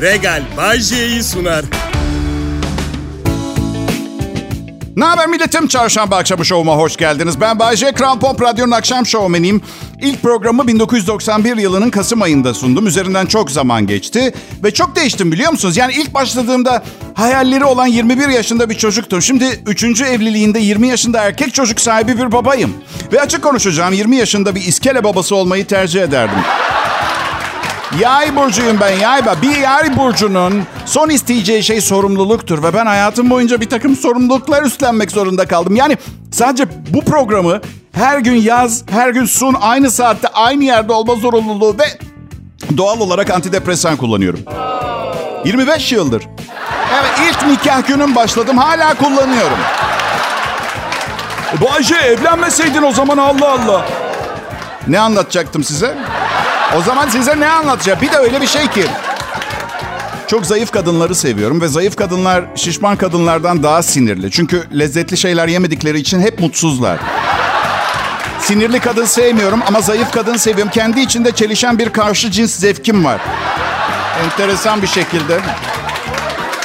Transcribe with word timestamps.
Regal 0.00 0.42
Bay 0.56 0.80
J'yi 0.80 1.22
sunar. 1.22 1.64
Ne 4.96 5.04
haber 5.04 5.26
milletim? 5.26 5.68
Çarşamba 5.68 6.16
akşamı 6.16 6.44
şovuma 6.44 6.76
hoş 6.76 6.96
geldiniz. 6.96 7.40
Ben 7.40 7.58
Bayece, 7.58 7.92
Kral 7.92 8.18
Pop 8.18 8.42
Radyo'nun 8.42 8.70
akşam 8.70 9.06
şovmeniyim. 9.06 9.60
İlk 10.02 10.22
programı 10.22 10.66
1991 10.66 11.56
yılının 11.56 11.90
Kasım 11.90 12.22
ayında 12.22 12.54
sundum. 12.54 12.86
Üzerinden 12.86 13.26
çok 13.26 13.50
zaman 13.50 13.86
geçti 13.86 14.34
ve 14.64 14.74
çok 14.74 14.96
değiştim 14.96 15.32
biliyor 15.32 15.50
musunuz? 15.50 15.76
Yani 15.76 15.92
ilk 15.94 16.14
başladığımda 16.14 16.82
hayalleri 17.14 17.64
olan 17.64 17.86
21 17.86 18.28
yaşında 18.28 18.70
bir 18.70 18.74
çocuktum. 18.74 19.22
Şimdi 19.22 19.44
3. 19.66 19.84
evliliğinde 20.00 20.58
20 20.58 20.88
yaşında 20.88 21.20
erkek 21.20 21.54
çocuk 21.54 21.80
sahibi 21.80 22.18
bir 22.18 22.32
babayım. 22.32 22.74
Ve 23.12 23.20
açık 23.20 23.42
konuşacağım 23.42 23.94
20 23.94 24.16
yaşında 24.16 24.54
bir 24.54 24.60
iskele 24.60 25.04
babası 25.04 25.36
olmayı 25.36 25.66
tercih 25.66 26.02
ederdim. 26.02 26.38
Yay 27.96 28.36
burcuyum 28.36 28.80
ben 28.80 28.90
yay. 28.90 29.22
Bir 29.42 29.56
yay 29.56 29.96
burcunun 29.96 30.62
son 30.86 31.08
isteyeceği 31.08 31.62
şey 31.62 31.80
sorumluluktur. 31.80 32.62
Ve 32.62 32.74
ben 32.74 32.86
hayatım 32.86 33.30
boyunca 33.30 33.60
bir 33.60 33.68
takım 33.68 33.96
sorumluluklar 33.96 34.62
üstlenmek 34.62 35.10
zorunda 35.10 35.46
kaldım. 35.46 35.76
Yani 35.76 35.96
sadece 36.32 36.64
bu 36.88 37.04
programı 37.04 37.60
her 37.92 38.18
gün 38.18 38.34
yaz, 38.34 38.82
her 38.90 39.10
gün 39.10 39.24
sun, 39.24 39.56
aynı 39.60 39.90
saatte, 39.90 40.28
aynı 40.28 40.64
yerde 40.64 40.92
olma 40.92 41.14
zorunluluğu 41.14 41.76
ve 41.78 41.84
doğal 42.76 43.00
olarak 43.00 43.30
antidepresan 43.30 43.96
kullanıyorum. 43.96 44.40
25 45.44 45.92
yıldır. 45.92 46.28
Evet 47.00 47.30
ilk 47.30 47.46
nikah 47.46 47.86
günüm 47.88 48.14
başladım 48.14 48.58
hala 48.58 48.94
kullanıyorum. 48.94 49.58
Bayce 51.60 51.94
evlenmeseydin 51.94 52.82
o 52.82 52.92
zaman 52.92 53.18
Allah 53.18 53.52
Allah. 53.52 53.86
Ne 54.88 55.00
anlatacaktım 55.00 55.64
size? 55.64 55.94
O 56.76 56.82
zaman 56.82 57.08
size 57.08 57.40
ne 57.40 57.48
anlatacağım? 57.48 58.00
Bir 58.00 58.12
de 58.12 58.16
öyle 58.16 58.40
bir 58.40 58.46
şey 58.46 58.66
ki. 58.66 58.84
Çok 60.26 60.46
zayıf 60.46 60.70
kadınları 60.70 61.14
seviyorum 61.14 61.60
ve 61.60 61.68
zayıf 61.68 61.96
kadınlar 61.96 62.44
şişman 62.54 62.96
kadınlardan 62.96 63.62
daha 63.62 63.82
sinirli. 63.82 64.30
Çünkü 64.30 64.78
lezzetli 64.78 65.16
şeyler 65.16 65.48
yemedikleri 65.48 65.98
için 65.98 66.20
hep 66.20 66.40
mutsuzlar. 66.40 66.98
Sinirli 68.40 68.80
kadın 68.80 69.04
sevmiyorum 69.04 69.60
ama 69.68 69.80
zayıf 69.80 70.10
kadın 70.12 70.36
seviyorum. 70.36 70.72
Kendi 70.72 71.00
içinde 71.00 71.32
çelişen 71.32 71.78
bir 71.78 71.88
karşı 71.88 72.30
cins 72.30 72.54
zevkim 72.56 73.04
var. 73.04 73.20
Enteresan 74.24 74.82
bir 74.82 74.86
şekilde. 74.86 75.40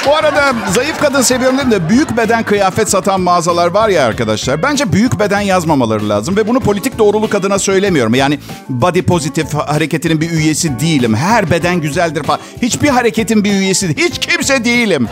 Bu 0.06 0.16
arada 0.16 0.54
zayıf 0.72 1.00
kadın 1.00 1.22
seviyorum 1.22 1.58
dedim 1.58 1.70
de 1.70 1.88
büyük 1.88 2.16
beden 2.16 2.42
kıyafet 2.42 2.90
satan 2.90 3.20
mağazalar 3.20 3.66
var 3.66 3.88
ya 3.88 4.06
arkadaşlar. 4.06 4.62
Bence 4.62 4.92
büyük 4.92 5.18
beden 5.18 5.40
yazmamaları 5.40 6.08
lazım 6.08 6.36
ve 6.36 6.48
bunu 6.48 6.60
politik 6.60 6.98
doğruluk 6.98 7.34
adına 7.34 7.58
söylemiyorum. 7.58 8.14
Yani 8.14 8.38
body 8.68 9.02
pozitif 9.02 9.54
hareketinin 9.54 10.20
bir 10.20 10.30
üyesi 10.30 10.80
değilim. 10.80 11.14
Her 11.14 11.50
beden 11.50 11.80
güzeldir 11.80 12.22
falan. 12.22 12.40
Hiçbir 12.62 12.88
hareketin 12.88 13.44
bir 13.44 13.52
üyesi 13.52 13.96
hiç 13.96 14.18
kimse 14.18 14.64
değilim. 14.64 15.08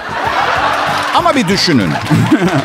Ama 1.15 1.35
bir 1.35 1.49
düşünün. 1.49 1.91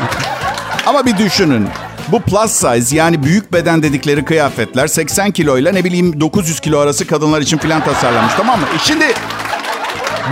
Ama 0.86 1.06
bir 1.06 1.16
düşünün. 1.16 1.68
Bu 2.08 2.20
plus 2.20 2.52
size 2.52 2.96
yani 2.96 3.22
büyük 3.22 3.52
beden 3.52 3.82
dedikleri 3.82 4.24
kıyafetler 4.24 4.86
80 4.86 5.30
kiloyla 5.30 5.72
ne 5.72 5.84
bileyim 5.84 6.20
900 6.20 6.60
kilo 6.60 6.78
arası 6.78 7.06
kadınlar 7.06 7.40
için 7.40 7.58
filan 7.58 7.84
tasarlanmış 7.84 8.34
tamam 8.36 8.60
mı? 8.60 8.66
E 8.76 8.78
şimdi 8.78 9.04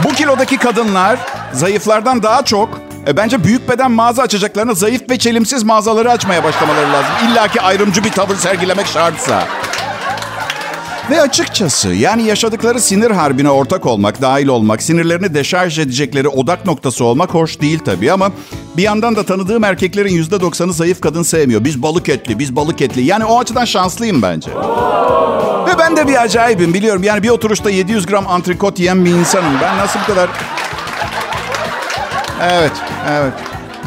bu 0.04 0.08
kilodaki 0.08 0.56
kadınlar 0.56 1.18
zayıflardan 1.56 2.22
daha 2.22 2.44
çok 2.44 2.80
e, 3.08 3.16
bence 3.16 3.44
büyük 3.44 3.68
beden 3.68 3.90
mağaza 3.90 4.22
açacaklarına 4.22 4.74
zayıf 4.74 5.10
ve 5.10 5.18
çelimsiz 5.18 5.62
mağazaları 5.62 6.10
açmaya 6.10 6.44
başlamaları 6.44 6.92
lazım. 6.92 7.12
İlla 7.28 7.48
ki 7.48 7.60
ayrımcı 7.60 8.04
bir 8.04 8.10
tavır 8.10 8.36
sergilemek 8.36 8.86
şartsa. 8.86 9.48
Ve 11.10 11.20
açıkçası 11.20 11.88
yani 11.88 12.22
yaşadıkları 12.22 12.80
sinir 12.80 13.10
harbine 13.10 13.50
ortak 13.50 13.86
olmak, 13.86 14.22
dahil 14.22 14.46
olmak, 14.46 14.82
sinirlerini 14.82 15.34
deşarj 15.34 15.78
edecekleri 15.78 16.28
odak 16.28 16.66
noktası 16.66 17.04
olmak 17.04 17.34
hoş 17.34 17.60
değil 17.60 17.78
tabii 17.84 18.12
ama 18.12 18.30
bir 18.76 18.82
yandan 18.82 19.16
da 19.16 19.22
tanıdığım 19.22 19.64
erkeklerin 19.64 20.12
yüzde 20.12 20.40
doksanı 20.40 20.72
zayıf 20.72 21.00
kadın 21.00 21.22
sevmiyor. 21.22 21.64
Biz 21.64 21.82
balık 21.82 22.08
etli, 22.08 22.38
biz 22.38 22.56
balık 22.56 22.80
etli. 22.80 23.02
Yani 23.02 23.24
o 23.24 23.40
açıdan 23.40 23.64
şanslıyım 23.64 24.22
bence. 24.22 24.50
Ve 25.66 25.78
ben 25.78 25.96
de 25.96 26.08
bir 26.08 26.22
acayibim 26.22 26.74
biliyorum. 26.74 27.02
Yani 27.02 27.22
bir 27.22 27.28
oturuşta 27.28 27.70
700 27.70 28.06
gram 28.06 28.26
antrikot 28.28 28.78
yiyen 28.78 29.04
bir 29.04 29.10
insanım. 29.10 29.52
Ben 29.62 29.78
nasıl 29.78 30.00
bu 30.00 30.06
kadar... 30.06 30.30
Evet, 32.42 32.72
evet. 33.10 33.32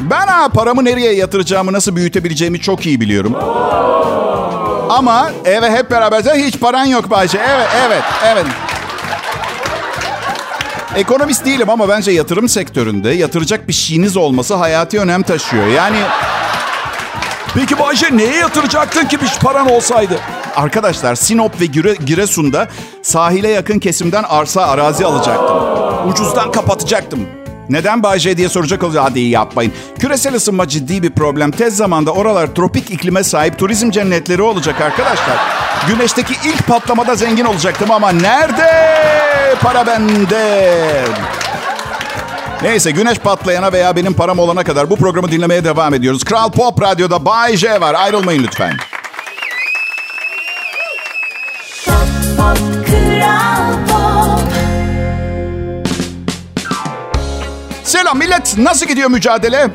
Ben 0.02 0.28
ha 0.28 0.50
paramı 0.50 0.86
nereye 0.86 1.14
yatıracağımı, 1.14 1.74
nasıl 1.74 1.96
büyütebileceğimi 1.96 2.60
çok 2.60 2.86
iyi 2.86 3.02
biliyorum. 3.02 3.36
Ama 4.90 5.32
eve 5.46 5.72
hep 5.72 5.92
beraber 5.92 6.36
hiç 6.36 6.60
paran 6.60 6.86
yok 6.86 7.10
Bayce. 7.10 7.40
Evet, 7.50 7.68
evet, 7.88 8.04
evet. 8.26 8.46
Ekonomist 10.96 11.46
değilim 11.46 11.70
ama 11.70 11.90
bence 11.90 12.12
yatırım 12.12 12.50
sektöründe 12.50 13.10
yatıracak 13.10 13.68
bir 13.68 13.74
şeyiniz 13.74 14.18
olması 14.18 14.56
hayati 14.56 15.00
önem 15.00 15.24
taşıyor. 15.24 15.68
Yani 15.68 15.98
Peki 17.56 17.80
Bayce 17.80 18.18
neye 18.18 18.36
yatıracaktın 18.36 19.06
ki 19.06 19.22
bir 19.22 19.32
paran 19.42 19.72
olsaydı? 19.72 20.20
Arkadaşlar 20.56 21.16
Sinop 21.16 21.62
ve 21.62 21.66
Gire, 21.66 21.96
Giresun'da 22.06 22.68
sahile 23.04 23.48
yakın 23.48 23.80
kesimden 23.80 24.24
arsa 24.24 24.62
arazi 24.62 25.06
alacaktım. 25.06 25.58
Ucuzdan 26.10 26.52
kapatacaktım. 26.52 27.39
Neden 27.70 28.04
Bayce 28.04 28.38
diye 28.38 28.50
soracak 28.50 28.84
olacak. 28.84 29.04
Hadi 29.06 29.20
yapmayın. 29.20 29.74
Küresel 30.00 30.36
ısınma 30.36 30.68
ciddi 30.68 31.04
bir 31.04 31.10
problem. 31.10 31.52
Tez 31.52 31.78
zamanda 31.78 32.12
oralar 32.12 32.48
tropik 32.48 32.92
iklime 32.92 33.24
sahip 33.24 33.60
turizm 33.60 33.92
cennetleri 33.92 34.42
olacak 34.42 34.82
arkadaşlar. 34.82 35.38
Güneşteki 35.88 36.34
ilk 36.46 36.68
patlamada 36.68 37.16
zengin 37.16 37.46
olacaktım 37.46 37.92
ama 37.92 38.12
nerede? 38.12 38.70
Para 39.62 39.88
bende. 39.88 41.06
Neyse 42.62 42.92
güneş 42.92 43.18
patlayana 43.20 43.72
veya 43.74 43.96
benim 43.96 44.14
param 44.14 44.40
olana 44.40 44.64
kadar 44.64 44.90
bu 44.90 44.96
programı 44.96 45.32
dinlemeye 45.32 45.64
devam 45.64 45.94
ediyoruz. 45.94 46.24
Kral 46.24 46.52
Pop 46.52 46.82
Radyo'da 46.82 47.26
Bay 47.26 47.58
J 47.58 47.82
var. 47.82 47.94
Ayrılmayın 47.94 48.44
lütfen. 48.44 48.74
Selam 57.90 58.18
millet. 58.18 58.58
Nasıl 58.58 58.86
gidiyor 58.86 59.10
mücadele? 59.10 59.68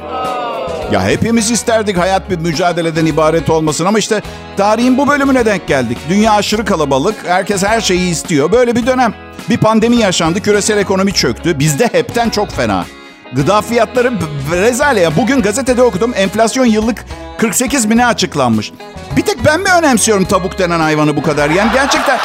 Ya 0.92 1.02
hepimiz 1.04 1.50
isterdik 1.50 1.98
hayat 1.98 2.30
bir 2.30 2.38
mücadeleden 2.38 3.06
ibaret 3.06 3.50
olmasın 3.50 3.84
ama 3.84 3.98
işte 3.98 4.22
tarihin 4.56 4.98
bu 4.98 5.08
bölümüne 5.08 5.46
denk 5.46 5.68
geldik. 5.68 5.98
Dünya 6.08 6.32
aşırı 6.32 6.64
kalabalık, 6.64 7.14
herkes 7.26 7.64
her 7.64 7.80
şeyi 7.80 8.10
istiyor. 8.10 8.52
Böyle 8.52 8.76
bir 8.76 8.86
dönem. 8.86 9.14
Bir 9.50 9.56
pandemi 9.56 9.96
yaşandı, 9.96 10.40
küresel 10.40 10.78
ekonomi 10.78 11.12
çöktü. 11.12 11.58
Bizde 11.58 11.88
hepten 11.92 12.30
çok 12.30 12.50
fena. 12.50 12.84
Gıda 13.32 13.62
fiyatları 13.62 14.12
rezale. 14.52 15.16
Bugün 15.16 15.42
gazetede 15.42 15.82
okudum 15.82 16.12
enflasyon 16.16 16.64
yıllık 16.66 17.04
48 17.38 17.90
bine 17.90 18.06
açıklanmış. 18.06 18.72
Bir 19.16 19.22
tek 19.22 19.44
ben 19.44 19.60
mi 19.60 19.68
önemsiyorum 19.78 20.24
tavuk 20.24 20.58
denen 20.58 20.80
hayvanı 20.80 21.16
bu 21.16 21.22
kadar? 21.22 21.50
Yani 21.50 21.70
gerçekten 21.72 22.18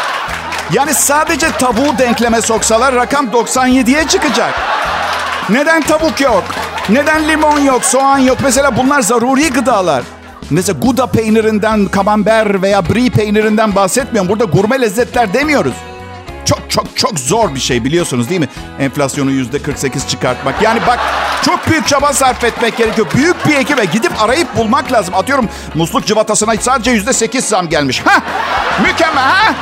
yani 0.74 0.94
sadece 0.94 1.52
tavuğu 1.52 1.98
denkleme 1.98 2.42
soksalar 2.42 2.96
rakam 2.96 3.26
97'ye 3.26 4.08
çıkacak. 4.08 4.54
Neden 5.52 5.82
tavuk 5.82 6.22
yok? 6.22 6.44
Neden 6.90 7.28
limon 7.28 7.60
yok, 7.60 7.86
soğan 7.86 8.18
yok? 8.18 8.38
Mesela 8.44 8.78
bunlar 8.78 9.02
zaruri 9.02 9.50
gıdalar. 9.50 10.04
Mesela 10.50 10.80
Gouda 10.80 11.08
peynirinden, 11.08 11.86
kamember 11.86 12.62
veya 12.62 12.90
brie 12.90 13.10
peynirinden 13.10 13.76
bahsetmiyorum. 13.76 14.30
Burada 14.30 14.44
gurme 14.44 14.82
lezzetler 14.82 15.34
demiyoruz. 15.34 15.74
Çok 16.46 16.70
çok 16.70 16.98
çok 16.98 17.20
zor 17.20 17.56
bir 17.56 17.60
şey 17.60 17.84
biliyorsunuz 17.84 18.30
değil 18.30 18.42
mi? 18.42 18.48
Enflasyonu 18.80 19.32
yüzde 19.32 19.62
48 19.62 20.08
çıkartmak. 20.08 20.62
Yani 20.62 20.80
bak 20.88 21.00
çok 21.46 21.68
büyük 21.68 21.88
çaba 21.88 22.14
sarf 22.14 22.44
etmek 22.44 22.78
gerekiyor. 22.78 23.08
Büyük 23.16 23.48
bir 23.48 23.56
ekibe 23.56 23.86
gidip 23.86 24.22
arayıp 24.22 24.58
bulmak 24.58 24.92
lazım. 24.92 25.16
Atıyorum 25.16 25.50
musluk 25.76 26.06
cıvatasına 26.06 26.54
sadece 26.60 26.92
yüzde 26.92 27.14
8 27.14 27.46
zam 27.46 27.70
gelmiş. 27.70 28.02
Ha, 28.06 28.22
mükemmel 28.84 29.24
ha. 29.24 29.54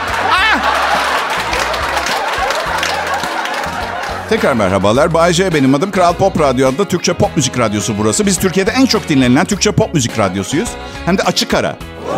Tekrar 4.29 4.53
merhabalar. 4.53 5.13
Bay 5.13 5.33
J 5.33 5.53
benim 5.53 5.75
adım. 5.75 5.91
Kral 5.91 6.13
Pop 6.13 6.39
Radyo 6.39 6.67
adlı 6.69 6.85
Türkçe 6.85 7.13
pop 7.13 7.35
müzik 7.35 7.59
radyosu 7.59 7.97
burası. 7.97 8.25
Biz 8.25 8.39
Türkiye'de 8.39 8.71
en 8.71 8.85
çok 8.85 9.09
dinlenilen 9.09 9.45
Türkçe 9.45 9.71
pop 9.71 9.93
müzik 9.93 10.19
radyosuyuz. 10.19 10.69
Hem 11.05 11.17
de 11.17 11.23
açık 11.23 11.53
ara. 11.53 11.75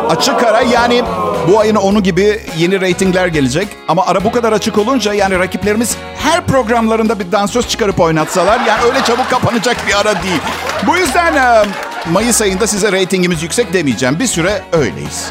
Açık 0.09 0.43
ara 0.43 0.61
yani 0.61 1.03
bu 1.47 1.59
ayın 1.59 1.75
onu 1.75 2.03
gibi 2.03 2.41
yeni 2.57 2.81
reytingler 2.81 3.27
gelecek. 3.27 3.67
Ama 3.87 4.05
ara 4.05 4.23
bu 4.23 4.31
kadar 4.31 4.53
açık 4.53 4.77
olunca 4.77 5.13
yani 5.13 5.39
rakiplerimiz 5.39 5.95
her 6.17 6.45
programlarında 6.45 7.19
bir 7.19 7.31
dansöz 7.31 7.67
çıkarıp 7.67 7.99
oynatsalar 7.99 8.59
yani 8.67 8.81
öyle 8.83 9.03
çabuk 9.03 9.29
kapanacak 9.29 9.77
bir 9.87 9.99
ara 9.99 10.23
değil. 10.23 10.41
Bu 10.87 10.97
yüzden 10.97 11.65
Mayıs 12.11 12.41
ayında 12.41 12.67
size 12.67 12.91
reytingimiz 12.91 13.43
yüksek 13.43 13.73
demeyeceğim. 13.73 14.19
Bir 14.19 14.27
süre 14.27 14.61
öyleyiz. 14.71 15.29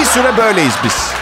Bir 0.00 0.04
süre 0.04 0.36
böyleyiz 0.36 0.74
biz. 0.84 1.19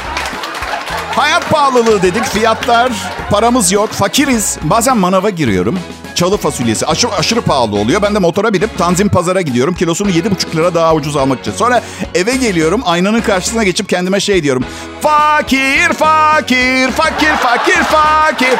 Hayat 1.18 1.50
pahalılığı 1.50 2.02
dedik, 2.02 2.24
fiyatlar, 2.24 2.92
paramız 3.30 3.72
yok, 3.72 3.90
fakiriz. 3.90 4.58
Bazen 4.62 4.96
manava 4.96 5.30
giriyorum. 5.30 5.78
Çalı 6.14 6.36
fasulyesi 6.36 6.86
aşırı, 6.86 7.12
aşırı 7.12 7.40
pahalı 7.40 7.76
oluyor. 7.76 8.02
Ben 8.02 8.14
de 8.14 8.18
motora 8.18 8.52
binip 8.52 8.78
Tanzim 8.78 9.08
pazara 9.08 9.40
gidiyorum. 9.40 9.74
Kilosunu 9.74 10.10
7,5 10.10 10.56
lira 10.56 10.74
daha 10.74 10.94
ucuz 10.94 11.16
almak 11.16 11.40
için. 11.40 11.52
Sonra 11.52 11.82
eve 12.14 12.36
geliyorum. 12.36 12.82
Aynanın 12.84 13.20
karşısına 13.20 13.64
geçip 13.64 13.88
kendime 13.88 14.20
şey 14.20 14.42
diyorum. 14.42 14.64
Fakir, 15.00 15.92
fakir, 15.92 16.90
fakir, 16.90 17.36
fakir, 17.36 17.82
fakir. 17.82 18.54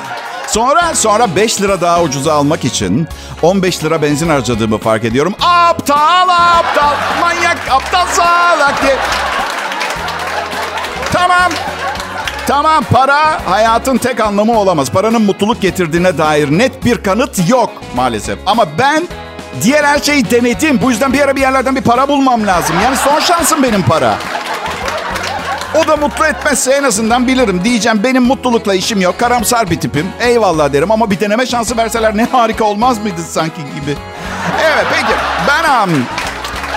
Sonra 0.46 0.94
sonra 0.94 1.36
5 1.36 1.60
lira 1.62 1.80
daha 1.80 2.02
ucuza 2.02 2.34
almak 2.34 2.64
için 2.64 3.08
15 3.42 3.84
lira 3.84 4.02
benzin 4.02 4.28
harcadığımı 4.28 4.78
fark 4.78 5.04
ediyorum. 5.04 5.34
Aptal 5.42 6.28
aptal 6.28 6.94
manyak 7.20 7.58
aptal 7.70 8.06
salak 8.06 8.82
diye. 8.82 8.96
Tamam. 11.12 11.52
Tamam 12.46 12.84
para 12.92 13.40
hayatın 13.50 13.96
tek 13.96 14.20
anlamı 14.20 14.58
olamaz. 14.58 14.90
Paranın 14.90 15.22
mutluluk 15.22 15.60
getirdiğine 15.62 16.18
dair 16.18 16.50
net 16.50 16.84
bir 16.84 17.02
kanıt 17.02 17.50
yok 17.50 17.70
maalesef. 17.96 18.38
Ama 18.46 18.66
ben 18.78 19.08
diğer 19.62 19.84
her 19.84 19.98
şeyi 19.98 20.30
denedim. 20.30 20.80
Bu 20.82 20.90
yüzden 20.90 21.12
bir 21.12 21.20
ara 21.20 21.36
bir 21.36 21.40
yerlerden 21.40 21.76
bir 21.76 21.82
para 21.82 22.08
bulmam 22.08 22.46
lazım. 22.46 22.76
Yani 22.84 22.96
son 22.96 23.20
şansım 23.20 23.62
benim 23.62 23.82
para. 23.82 24.14
O 25.74 25.88
da 25.88 25.96
mutlu 25.96 26.26
etmezse 26.26 26.72
en 26.72 26.82
azından 26.82 27.28
bilirim. 27.28 27.60
Diyeceğim 27.64 28.00
benim 28.04 28.22
mutlulukla 28.22 28.74
işim 28.74 29.00
yok. 29.00 29.18
Karamsar 29.18 29.70
bir 29.70 29.80
tipim. 29.80 30.06
Eyvallah 30.20 30.72
derim 30.72 30.90
ama 30.90 31.10
bir 31.10 31.20
deneme 31.20 31.46
şansı 31.46 31.76
verseler 31.76 32.16
ne 32.16 32.24
harika 32.24 32.64
olmaz 32.64 32.98
mıydı 32.98 33.20
sanki 33.30 33.56
gibi. 33.56 33.96
Evet 34.64 34.86
peki 34.92 35.12
ben 35.48 35.84
um, 35.84 36.04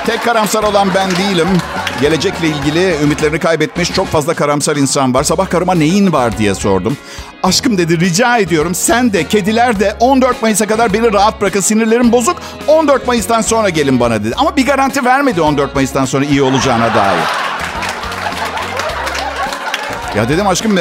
tek 0.06 0.24
karamsar 0.24 0.64
olan 0.64 0.90
ben 0.96 1.12
değilim. 1.12 1.48
Gelecekle 2.02 2.48
ilgili 2.48 2.96
ümitlerini 3.04 3.40
kaybetmiş 3.40 3.94
çok 3.94 4.08
fazla 4.08 4.34
karamsar 4.34 4.76
insan 4.76 5.14
var. 5.14 5.24
Sabah 5.24 5.50
karıma 5.50 5.76
neyin 5.76 6.14
var 6.14 6.38
diye 6.38 6.56
sordum. 6.56 6.98
Aşkım 7.44 7.78
dedi 7.78 8.00
rica 8.00 8.38
ediyorum 8.38 8.76
sen 8.76 9.14
de 9.14 9.28
kediler 9.28 9.80
de 9.80 9.96
14 10.00 10.42
Mayıs'a 10.42 10.68
kadar 10.68 10.94
beni 10.94 11.14
rahat 11.14 11.42
bırakın 11.42 11.60
sinirlerim 11.62 12.12
bozuk. 12.12 12.38
14 12.68 13.08
Mayıs'tan 13.08 13.42
sonra 13.42 13.70
gelin 13.70 14.00
bana 14.00 14.24
dedi. 14.24 14.34
Ama 14.38 14.56
bir 14.56 14.66
garanti 14.66 15.06
vermedi 15.06 15.42
14 15.42 15.76
Mayıs'tan 15.76 16.06
sonra 16.06 16.26
iyi 16.26 16.42
olacağına 16.42 16.96
dair. 16.96 17.24
Ya 20.18 20.30
dedim 20.30 20.48
aşkım 20.48 20.78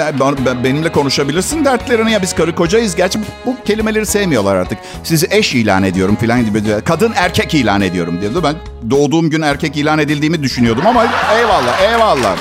benimle 0.65 0.93
konuşabilirsin 0.93 1.65
dertlerini 1.65 2.13
ya 2.13 2.23
biz 2.23 2.35
karı 2.35 2.55
kocayız. 2.55 2.97
Gerçi 2.97 3.19
bu 3.47 3.57
kelimeleri 3.65 4.07
sevmiyorlar 4.07 4.57
artık. 4.57 4.79
Sizi 5.05 5.27
eş 5.31 5.55
ilan 5.55 5.83
ediyorum 5.83 6.17
filan 6.21 6.45
gibi. 6.45 6.63
Kadın 6.85 7.13
erkek 7.17 7.55
ilan 7.55 7.81
ediyorum 7.81 8.21
diyordu. 8.21 8.43
Ben 8.45 8.55
doğduğum 8.91 9.31
gün 9.31 9.43
erkek 9.43 9.77
ilan 9.77 9.99
edildiğimi 9.99 10.43
düşünüyordum 10.43 10.87
ama 10.87 11.07
eyvallah 11.39 11.81
eyvallah. 11.81 12.37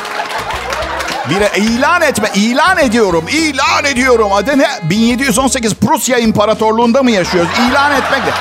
Bir 1.30 1.62
ilan 1.62 2.02
etme, 2.02 2.30
ilan 2.36 2.78
ediyorum, 2.78 3.26
ilan 3.32 3.86
ediyorum. 3.86 4.34
Adı 4.34 4.58
ne? 4.58 4.68
1718 4.90 5.74
Prusya 5.74 6.18
İmparatorluğu'nda 6.18 7.04
mı 7.04 7.12
yaşıyoruz? 7.12 7.50
İlan 7.70 7.92
etmek 7.92 8.26
de. 8.26 8.32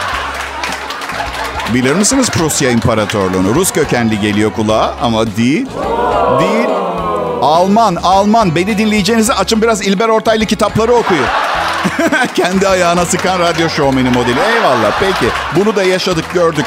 Bilir 1.75 1.95
misiniz 1.95 2.31
Prusya 2.31 2.71
İmparatorluğu'nu? 2.71 3.55
Rus 3.55 3.73
kökenli 3.73 4.21
geliyor 4.21 4.53
kulağa 4.53 4.95
ama 5.03 5.37
değil. 5.37 5.67
Değil. 6.41 6.84
Alman, 7.43 7.97
Alman. 8.03 8.57
Beni 8.57 8.79
dinleyeceğinizi 8.79 9.35
açın 9.35 9.63
biraz 9.63 9.87
İlber 9.87 10.09
Ortaylı 10.09 10.47
kitapları 10.47 10.93
okuyun. 10.93 11.25
Kendi 12.35 12.69
ayağına 12.69 13.05
sıkan 13.05 13.39
radyo 13.41 13.69
şovmeni 13.69 14.11
modeli. 14.11 14.39
Eyvallah 14.57 15.01
peki. 15.01 15.33
Bunu 15.57 15.77
da 15.77 15.83
yaşadık 15.83 16.25
gördük. 16.35 16.67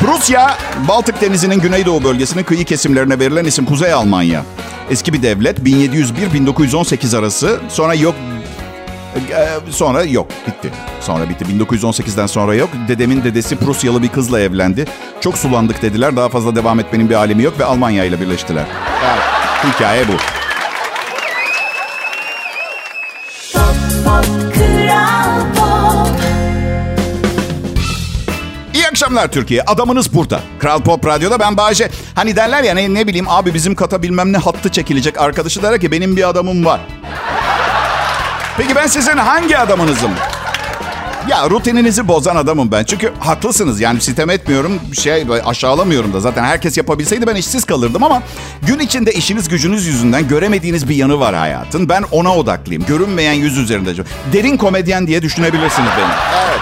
Prusya, 0.00 0.56
Baltık 0.88 1.20
Denizi'nin 1.20 1.60
güneydoğu 1.60 2.04
bölgesinin 2.04 2.44
kıyı 2.44 2.64
kesimlerine 2.64 3.18
verilen 3.18 3.44
isim 3.44 3.64
Kuzey 3.64 3.92
Almanya. 3.92 4.44
Eski 4.90 5.12
bir 5.12 5.22
devlet 5.22 5.58
1701-1918 5.58 7.18
arası. 7.18 7.60
Sonra 7.68 7.94
yok 7.94 8.14
sonra 9.70 10.02
yok 10.02 10.26
bitti. 10.46 10.70
Sonra 11.00 11.28
bitti. 11.28 11.44
1918'den 11.44 12.26
sonra 12.26 12.54
yok. 12.54 12.70
Dedemin 12.88 13.24
dedesi 13.24 13.56
Prusyalı 13.56 14.02
bir 14.02 14.08
kızla 14.08 14.40
evlendi. 14.40 14.84
Çok 15.20 15.38
sulandık 15.38 15.82
dediler. 15.82 16.16
Daha 16.16 16.28
fazla 16.28 16.56
devam 16.56 16.80
etmenin 16.80 17.10
bir 17.10 17.14
alemi 17.14 17.42
yok 17.42 17.58
ve 17.58 17.64
Almanya 17.64 18.04
ile 18.04 18.20
birleştiler. 18.20 18.64
Evet. 19.04 19.41
Hikaye 19.64 20.08
bu. 20.08 20.12
İyi 28.74 28.88
akşamlar 28.88 29.28
Türkiye. 29.28 29.62
Adamınız 29.62 30.14
burada. 30.14 30.40
Kral 30.58 30.82
Pop 30.82 31.06
Radyo'da 31.06 31.40
ben 31.40 31.56
Bayece. 31.56 31.90
Hani 32.14 32.36
derler 32.36 32.62
ya 32.62 32.74
ne, 32.74 32.94
ne 32.94 33.06
bileyim 33.06 33.26
abi 33.28 33.54
bizim 33.54 33.74
kata 33.74 34.02
bilmem 34.02 34.32
ne 34.32 34.36
hattı 34.36 34.68
çekilecek. 34.68 35.20
Arkadaşı 35.20 35.62
der 35.62 35.80
ki 35.80 35.92
benim 35.92 36.16
bir 36.16 36.28
adamım 36.28 36.64
var. 36.64 36.80
Peki 38.56 38.76
ben 38.76 38.86
sizin 38.86 39.16
hangi 39.16 39.58
adamınızım? 39.58 40.10
Ya 41.28 41.50
rutininizi 41.50 42.08
bozan 42.08 42.36
adamım 42.36 42.72
ben. 42.72 42.84
Çünkü 42.84 43.12
haklısınız 43.20 43.80
yani 43.80 44.00
sitem 44.00 44.30
etmiyorum. 44.30 44.80
Şey 45.02 45.24
aşağılamıyorum 45.44 46.12
da. 46.12 46.20
Zaten 46.20 46.44
herkes 46.44 46.76
yapabilseydi 46.76 47.26
ben 47.26 47.34
işsiz 47.34 47.64
kalırdım 47.64 48.02
ama 48.02 48.22
gün 48.62 48.78
içinde 48.78 49.12
işiniz 49.12 49.48
gücünüz 49.48 49.86
yüzünden 49.86 50.28
göremediğiniz 50.28 50.88
bir 50.88 50.94
yanı 50.94 51.20
var 51.20 51.34
hayatın. 51.34 51.88
Ben 51.88 52.04
ona 52.10 52.36
odaklıyım. 52.36 52.84
Görünmeyen 52.86 53.32
yüz 53.32 53.58
üzerinde. 53.58 53.94
Derin 54.32 54.56
komedyen 54.56 55.06
diye 55.06 55.22
düşünebilirsiniz 55.22 55.90
beni. 55.98 56.12
Evet. 56.46 56.60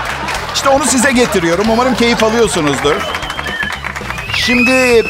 İşte 0.54 0.68
onu 0.68 0.84
size 0.84 1.12
getiriyorum. 1.12 1.66
Umarım 1.70 1.94
keyif 1.94 2.24
alıyorsunuzdur. 2.24 2.94
Şimdi 4.34 5.04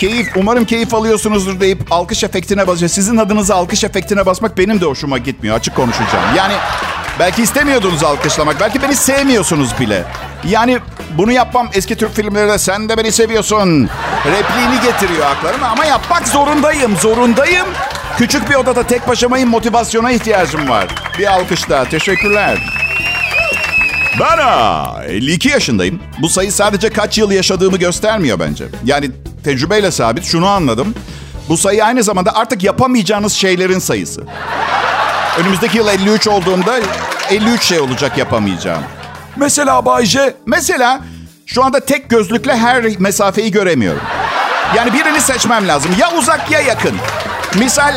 keyif, 0.00 0.28
umarım 0.36 0.64
keyif 0.64 0.94
alıyorsunuzdur 0.94 1.60
deyip 1.60 1.92
alkış 1.92 2.24
efektine 2.24 2.66
basıyor. 2.66 2.88
Sizin 2.88 3.16
adınıza 3.16 3.54
alkış 3.54 3.84
efektine 3.84 4.26
basmak 4.26 4.58
benim 4.58 4.80
de 4.80 4.84
hoşuma 4.84 5.18
gitmiyor. 5.18 5.56
Açık 5.56 5.76
konuşacağım. 5.76 6.24
Yani 6.36 6.54
belki 7.18 7.42
istemiyordunuz 7.42 8.04
alkışlamak. 8.04 8.60
Belki 8.60 8.82
beni 8.82 8.94
sevmiyorsunuz 8.96 9.80
bile. 9.80 10.04
Yani 10.44 10.78
bunu 11.18 11.32
yapmam 11.32 11.68
eski 11.74 11.96
Türk 11.96 12.14
filmlerinde 12.14 12.58
sen 12.58 12.88
de 12.88 12.96
beni 12.98 13.12
seviyorsun. 13.12 13.88
Repliğini 14.26 14.80
getiriyor 14.84 15.26
aklarıma 15.26 15.66
ama 15.66 15.84
yapmak 15.84 16.28
zorundayım. 16.28 16.96
Zorundayım. 16.96 17.66
Küçük 18.18 18.50
bir 18.50 18.54
odada 18.54 18.82
tek 18.82 19.08
başımayım. 19.08 19.48
Motivasyona 19.48 20.10
ihtiyacım 20.10 20.68
var. 20.68 20.86
Bir 21.18 21.26
alkış 21.32 21.70
daha. 21.70 21.84
Teşekkürler. 21.84 22.58
Ben 24.20 24.38
52 25.08 25.48
yaşındayım. 25.48 26.00
Bu 26.22 26.28
sayı 26.28 26.52
sadece 26.52 26.90
kaç 26.90 27.18
yıl 27.18 27.30
yaşadığımı 27.30 27.76
göstermiyor 27.76 28.40
bence. 28.40 28.64
Yani 28.84 29.10
tecrübeyle 29.44 29.90
sabit 29.90 30.24
şunu 30.24 30.46
anladım. 30.46 30.94
Bu 31.48 31.56
sayı 31.56 31.84
aynı 31.84 32.02
zamanda 32.02 32.34
artık 32.36 32.62
yapamayacağınız 32.62 33.32
şeylerin 33.32 33.78
sayısı. 33.78 34.22
Önümüzdeki 35.38 35.78
yıl 35.78 35.88
53 35.88 36.28
olduğumda 36.28 36.78
53 37.30 37.62
şey 37.62 37.80
olacak 37.80 38.18
yapamayacağım. 38.18 38.82
Mesela 39.36 39.84
Bayce, 39.84 40.34
mesela 40.46 41.00
şu 41.46 41.64
anda 41.64 41.80
tek 41.80 42.10
gözlükle 42.10 42.56
her 42.56 42.84
mesafeyi 42.98 43.50
göremiyorum. 43.50 44.02
Yani 44.76 44.92
birini 44.92 45.20
seçmem 45.20 45.68
lazım. 45.68 45.90
Ya 45.98 46.12
uzak 46.12 46.50
ya 46.50 46.60
yakın. 46.60 46.94
Misal 47.58 47.94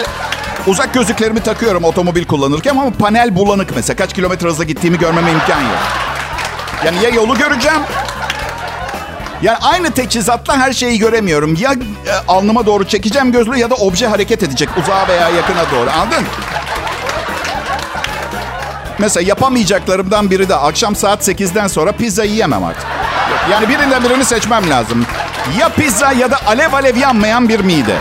uzak 0.67 0.93
gözlüklerimi 0.93 1.39
takıyorum 1.39 1.83
otomobil 1.83 2.25
kullanırken 2.25 2.71
ama 2.71 2.91
panel 2.91 3.35
bulanık 3.35 3.75
mesela. 3.75 3.97
Kaç 3.97 4.13
kilometre 4.13 4.47
hızla 4.47 4.63
gittiğimi 4.63 4.99
görmeme 4.99 5.31
imkan 5.31 5.61
yok. 5.61 5.79
Yani 6.85 7.03
ya 7.03 7.09
yolu 7.09 7.37
göreceğim 7.37 7.81
yani 9.41 9.57
aynı 9.61 9.91
teçhizatla 9.91 10.57
her 10.57 10.73
şeyi 10.73 10.99
göremiyorum. 10.99 11.55
Ya 11.59 11.71
e, 11.71 12.11
alnıma 12.27 12.65
doğru 12.65 12.87
çekeceğim 12.87 13.31
gözlüğü 13.31 13.57
ya 13.57 13.69
da 13.69 13.75
obje 13.75 14.07
hareket 14.07 14.43
edecek 14.43 14.69
uzağa 14.77 15.07
veya 15.07 15.29
yakına 15.29 15.71
doğru. 15.71 15.89
Anladın? 15.89 16.25
Mesela 18.99 19.27
yapamayacaklarımdan 19.27 20.31
biri 20.31 20.49
de 20.49 20.55
akşam 20.55 20.95
saat 20.95 21.27
8'den 21.27 21.67
sonra 21.67 21.91
pizza 21.91 22.23
yiyemem 22.23 22.63
artık. 22.63 22.85
Yani 23.51 23.69
birinden 23.69 24.03
birini 24.03 24.25
seçmem 24.25 24.69
lazım. 24.69 25.05
Ya 25.59 25.69
pizza 25.69 26.11
ya 26.11 26.31
da 26.31 26.37
alev 26.47 26.73
alev 26.73 26.95
yanmayan 26.97 27.49
bir 27.49 27.59
mide. 27.59 27.95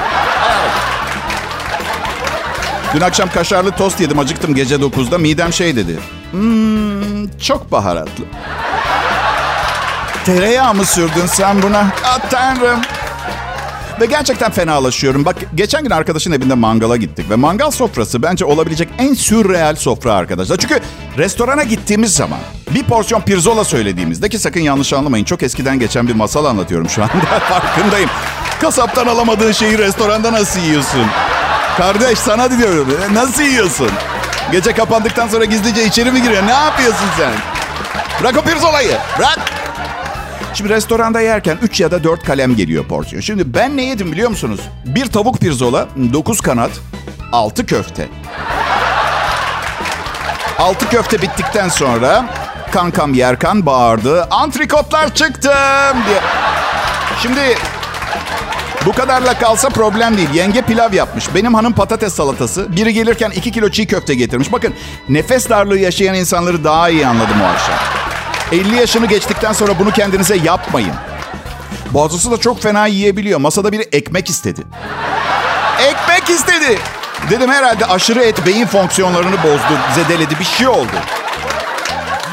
Dün 2.94 3.00
akşam 3.00 3.28
kaşarlı 3.30 3.70
tost 3.70 4.00
yedim. 4.00 4.18
Acıktım 4.18 4.54
gece 4.54 4.74
9'da. 4.76 5.18
Midem 5.18 5.52
şey 5.52 5.76
dedi. 5.76 5.98
Hmm, 6.30 7.28
çok 7.38 7.72
baharatlı. 7.72 8.24
Tereyağı 10.24 10.74
mı 10.74 10.84
sürdün 10.84 11.26
sen 11.26 11.62
buna? 11.62 11.86
Ah 12.04 12.18
tanrım. 12.30 12.80
Ve 14.00 14.06
gerçekten 14.06 14.50
fenalaşıyorum. 14.50 15.24
Bak 15.24 15.36
geçen 15.54 15.82
gün 15.82 15.90
arkadaşın 15.90 16.32
evinde 16.32 16.54
mangala 16.54 16.96
gittik. 16.96 17.30
Ve 17.30 17.36
mangal 17.36 17.70
sofrası 17.70 18.22
bence 18.22 18.44
olabilecek 18.44 18.88
en 18.98 19.14
sürreal 19.14 19.76
sofra 19.76 20.12
arkadaşlar. 20.14 20.56
Çünkü 20.56 20.80
restorana 21.18 21.62
gittiğimiz 21.62 22.14
zaman 22.14 22.38
bir 22.70 22.82
porsiyon 22.82 23.20
pirzola 23.20 23.64
söylediğimizde 23.64 24.28
ki 24.28 24.38
sakın 24.38 24.60
yanlış 24.60 24.92
anlamayın. 24.92 25.24
Çok 25.24 25.42
eskiden 25.42 25.78
geçen 25.78 26.08
bir 26.08 26.14
masal 26.14 26.44
anlatıyorum 26.44 26.88
şu 26.88 27.02
anda. 27.02 27.14
Farkındayım. 27.48 28.10
Kasaptan 28.60 29.06
alamadığın 29.06 29.52
şeyi 29.52 29.78
restoranda 29.78 30.32
nasıl 30.32 30.60
yiyorsun? 30.60 31.06
Kardeş 31.76 32.18
sana 32.18 32.58
diyorum. 32.58 32.88
Nasıl 33.12 33.42
yiyorsun? 33.42 33.90
Gece 34.52 34.72
kapandıktan 34.72 35.28
sonra 35.28 35.44
gizlice 35.44 35.84
içeri 35.84 36.12
mi 36.12 36.22
giriyor? 36.22 36.46
Ne 36.46 36.52
yapıyorsun 36.52 37.06
sen? 37.18 37.32
Bırak 38.20 38.36
o 38.36 38.42
pirzolayı. 38.42 38.96
Bırak. 39.18 39.53
Şimdi 40.54 40.70
restoranda 40.70 41.20
yerken 41.20 41.58
3 41.62 41.80
ya 41.80 41.90
da 41.90 42.04
4 42.04 42.25
kalem 42.25 42.56
geliyor 42.56 42.84
porsiyon. 42.84 43.20
Şimdi 43.20 43.54
ben 43.54 43.76
ne 43.76 43.84
yedim 43.84 44.12
biliyor 44.12 44.30
musunuz? 44.30 44.61
Bir 44.84 45.06
tavuk 45.06 45.40
pirzola, 45.40 45.88
9 46.12 46.40
kanat, 46.40 46.70
6 47.32 47.66
köfte. 47.66 48.08
6 50.58 50.88
köfte 50.88 51.23
bittikten 51.23 51.68
sonra 51.68 52.25
kankam 52.73 53.14
Yerkan 53.14 53.66
bağırdı. 53.66 54.25
Antrikotlar 54.30 55.14
çıktım 55.14 55.99
diye. 56.08 56.20
Şimdi 57.23 57.40
bu 58.87 58.92
kadarla 58.92 59.38
kalsa 59.38 59.68
problem 59.68 60.16
değil. 60.16 60.30
Yenge 60.34 60.62
pilav 60.62 60.92
yapmış. 60.92 61.34
Benim 61.34 61.54
hanım 61.54 61.73
patates 61.73 62.14
salatası. 62.14 62.76
Biri 62.76 62.94
gelirken 62.94 63.30
2 63.30 63.52
kilo 63.52 63.68
çiğ 63.68 63.87
köfte 63.87 64.14
getirmiş. 64.14 64.52
Bakın 64.52 64.75
nefes 65.08 65.50
darlığı 65.50 65.78
yaşayan 65.78 66.14
insanları 66.14 66.64
daha 66.64 66.88
iyi 66.88 67.06
anladım 67.06 67.42
o 67.42 67.44
akşam. 67.44 68.03
50 68.52 68.76
yaşını 68.76 69.06
geçtikten 69.06 69.52
sonra 69.52 69.78
bunu 69.78 69.90
kendinize 69.90 70.36
yapmayın. 70.36 70.92
Bazısı 71.90 72.30
da 72.30 72.36
çok 72.36 72.62
fena 72.62 72.86
yiyebiliyor. 72.86 73.38
Masada 73.38 73.72
biri 73.72 73.82
ekmek 73.92 74.30
istedi. 74.30 74.62
Ekmek 75.80 76.30
istedi. 76.30 76.78
Dedim 77.30 77.50
herhalde 77.50 77.86
aşırı 77.86 78.24
et 78.24 78.46
beyin 78.46 78.66
fonksiyonlarını 78.66 79.42
bozdu, 79.42 79.78
zedeledi 79.94 80.38
bir 80.40 80.44
şey 80.44 80.68
oldu. 80.68 80.96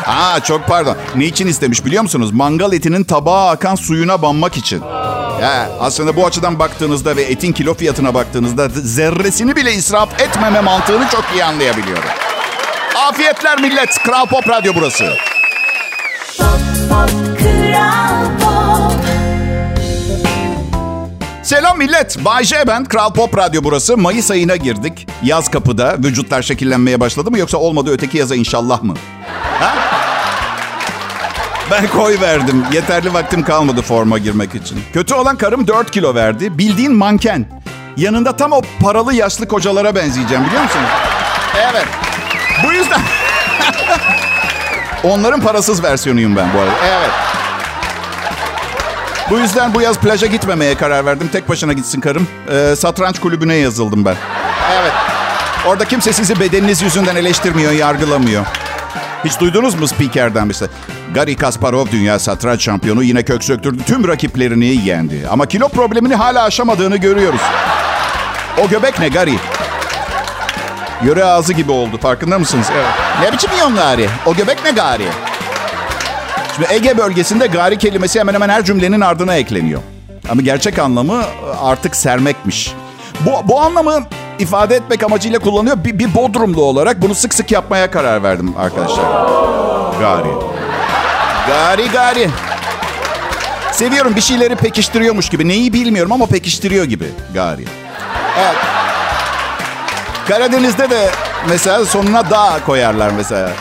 Aa 0.08 0.40
çok 0.40 0.68
pardon. 0.68 0.98
Ne 1.16 1.26
için 1.26 1.48
istemiş 1.48 1.86
biliyor 1.86 2.04
musunuz? 2.04 2.32
Mangal 2.32 2.74
etinin 2.74 3.04
tabağa 3.04 3.50
akan 3.50 3.76
suyuna 3.76 4.22
banmak 4.22 4.58
için. 4.58 4.82
Ya, 5.42 5.70
aslında 5.80 6.16
bu 6.16 6.26
açıdan 6.26 6.60
baktığınızda 6.60 7.16
ve 7.16 7.22
etin 7.22 7.52
kilo 7.54 7.74
fiyatına 7.74 8.14
baktığınızda 8.14 8.70
zerresini 8.70 9.56
bile 9.56 9.74
israf 9.74 10.22
etmeme 10.22 10.62
mantığını 10.62 11.10
çok 11.10 11.24
iyi 11.34 11.44
anlayabiliyorum. 11.44 12.10
Afiyetler 12.96 13.62
millet. 13.62 13.90
Kral 14.04 14.26
Pop 14.26 14.50
Radyo 14.50 14.74
burası. 14.76 15.14
Selam 21.44 21.78
millet. 21.78 22.26
Bay 22.26 22.44
J 22.44 22.68
ben. 22.68 22.86
Kral 22.86 23.14
Pop 23.14 23.38
Radyo 23.38 23.64
burası. 23.64 23.98
Mayıs 23.98 24.32
ayına 24.32 24.56
girdik. 24.56 25.08
Yaz 25.24 25.52
kapıda. 25.52 25.96
Vücutlar 25.98 26.42
şekillenmeye 26.42 27.00
başladı 27.00 27.32
mı 27.32 27.40
yoksa 27.40 27.58
olmadı 27.58 27.90
öteki 27.94 28.18
yaza 28.18 28.36
inşallah 28.36 28.84
mı? 28.84 28.94
Ha? 29.60 29.76
Ben 31.72 31.88
koy 31.88 32.20
verdim. 32.22 32.66
Yeterli 32.74 33.14
vaktim 33.14 33.44
kalmadı 33.44 33.82
forma 33.82 34.18
girmek 34.18 34.56
için. 34.56 34.80
Kötü 34.94 35.14
olan 35.14 35.38
karım 35.38 35.68
4 35.68 35.92
kilo 35.92 36.16
verdi. 36.16 36.58
Bildiğin 36.58 36.94
manken. 36.94 37.46
Yanında 37.98 38.36
tam 38.36 38.52
o 38.52 38.62
paralı 38.80 39.14
yaşlı 39.14 39.48
kocalara 39.48 39.96
benzeyeceğim 39.96 40.46
biliyor 40.46 40.64
musunuz? 40.64 40.90
Evet. 41.56 41.88
Bu 42.66 42.74
yüzden... 42.74 43.02
Onların 45.04 45.42
parasız 45.42 45.84
versiyonuyum 45.84 46.36
ben 46.36 46.48
bu 46.56 46.60
arada. 46.60 46.72
Evet. 46.86 47.10
Bu 49.30 49.38
yüzden 49.40 49.74
bu 49.74 49.82
yaz 49.82 49.98
plaja 49.98 50.28
gitmemeye 50.28 50.76
karar 50.76 51.06
verdim. 51.06 51.30
Tek 51.32 51.50
başına 51.50 51.74
gitsin 51.74 52.02
karım. 52.02 52.28
Ee, 52.52 52.76
satranç 52.76 53.20
kulübüne 53.20 53.56
yazıldım 53.56 54.06
ben. 54.06 54.16
Evet. 54.82 54.92
Orada 55.68 55.86
kimse 55.86 56.14
sizi 56.14 56.40
bedeniniz 56.40 56.82
yüzünden 56.82 57.16
eleştirmiyor, 57.16 57.72
yargılamıyor. 57.72 58.46
Hiç 59.26 59.40
duydunuz 59.40 59.76
mu 59.76 59.88
spikerden 59.88 60.50
işte? 60.50 60.66
Gary 61.14 61.36
Kasparov 61.36 61.88
dünya 61.92 62.20
satranç 62.20 62.64
şampiyonu 62.64 63.04
yine 63.04 63.24
kök 63.24 63.44
söktürdü. 63.44 63.84
Tüm 63.84 64.08
rakiplerini 64.08 64.66
yendi. 64.66 65.28
Ama 65.30 65.46
kilo 65.46 65.70
problemini 65.70 66.16
hala 66.16 66.44
aşamadığını 66.44 66.98
görüyoruz. 66.98 67.42
O 68.66 68.68
göbek 68.70 69.00
ne 69.00 69.08
Gary? 69.10 69.34
Yöre 71.06 71.24
ağzı 71.24 71.54
gibi 71.54 71.72
oldu 71.72 71.98
farkında 71.98 72.40
mısınız? 72.40 72.68
Evet. 72.76 72.86
Ne 73.22 73.32
biçim 73.34 73.52
yiyorsun 73.52 73.76
Gari? 73.76 74.10
O 74.26 74.34
göbek 74.36 74.58
ne 74.66 74.72
Gari? 74.72 75.08
Şimdi 76.56 76.68
Ege 76.74 76.98
bölgesinde 76.98 77.48
gari 77.48 77.78
kelimesi 77.78 78.20
hemen 78.20 78.34
hemen 78.34 78.50
her 78.50 78.66
cümlenin 78.66 79.02
ardına 79.02 79.36
ekleniyor. 79.36 79.82
Ama 80.32 80.42
gerçek 80.42 80.80
anlamı 80.80 81.24
artık 81.62 81.96
sermekmiş. 81.96 82.74
Bu, 83.20 83.32
bu 83.50 83.62
anlamı 83.62 84.04
ifade 84.40 84.76
etmek 84.76 85.04
amacıyla 85.04 85.40
kullanıyor. 85.40 85.84
Bir, 85.84 86.00
bir 86.00 86.16
Bodrumlu 86.16 86.64
olarak 86.64 87.02
bunu 87.02 87.16
sık 87.16 87.34
sık 87.34 87.52
yapmaya 87.52 87.92
karar 87.92 88.24
verdim 88.24 88.54
arkadaşlar. 88.60 89.04
Gari. 90.00 90.30
Gari 91.48 91.92
gari. 91.92 92.30
Seviyorum 93.72 94.16
bir 94.16 94.22
şeyleri 94.22 94.56
pekiştiriyormuş 94.56 95.30
gibi. 95.30 95.48
Neyi 95.48 95.74
bilmiyorum 95.74 96.12
ama 96.12 96.26
pekiştiriyor 96.26 96.86
gibi. 96.86 97.06
Gari. 97.34 97.66
Evet. 98.40 98.56
Karadeniz'de 100.28 100.90
de 100.90 101.10
mesela 101.50 101.86
sonuna 101.86 102.30
da 102.30 102.60
koyarlar 102.66 103.12
mesela. 103.18 103.52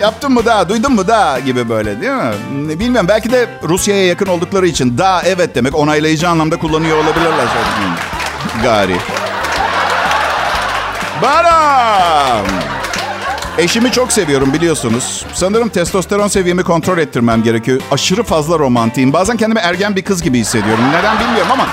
Yaptın 0.00 0.32
mı 0.32 0.44
da, 0.44 0.68
duydun 0.68 0.92
mu 0.92 1.08
da 1.08 1.38
gibi 1.44 1.68
böyle 1.68 2.00
değil 2.00 2.12
mi? 2.12 2.80
Bilmiyorum 2.80 3.08
belki 3.08 3.32
de 3.32 3.48
Rusya'ya 3.62 4.06
yakın 4.06 4.26
oldukları 4.26 4.66
için 4.66 4.98
da 4.98 5.22
evet 5.24 5.54
demek 5.54 5.74
onaylayıcı 5.74 6.28
anlamda 6.28 6.56
kullanıyor 6.58 6.96
olabilirler. 6.96 7.46
Gari. 8.62 8.96
Baram. 11.22 12.46
Eşimi 13.58 13.92
çok 13.92 14.12
seviyorum 14.12 14.52
biliyorsunuz. 14.52 15.26
Sanırım 15.34 15.68
testosteron 15.68 16.28
seviyemi 16.28 16.62
kontrol 16.62 16.98
ettirmem 16.98 17.42
gerekiyor. 17.42 17.80
Aşırı 17.90 18.22
fazla 18.22 18.58
romantiyim. 18.58 19.12
Bazen 19.12 19.36
kendimi 19.36 19.60
ergen 19.60 19.96
bir 19.96 20.02
kız 20.02 20.22
gibi 20.22 20.38
hissediyorum. 20.38 20.84
Neden 20.92 21.20
bilmiyorum 21.20 21.52
ama... 21.52 21.66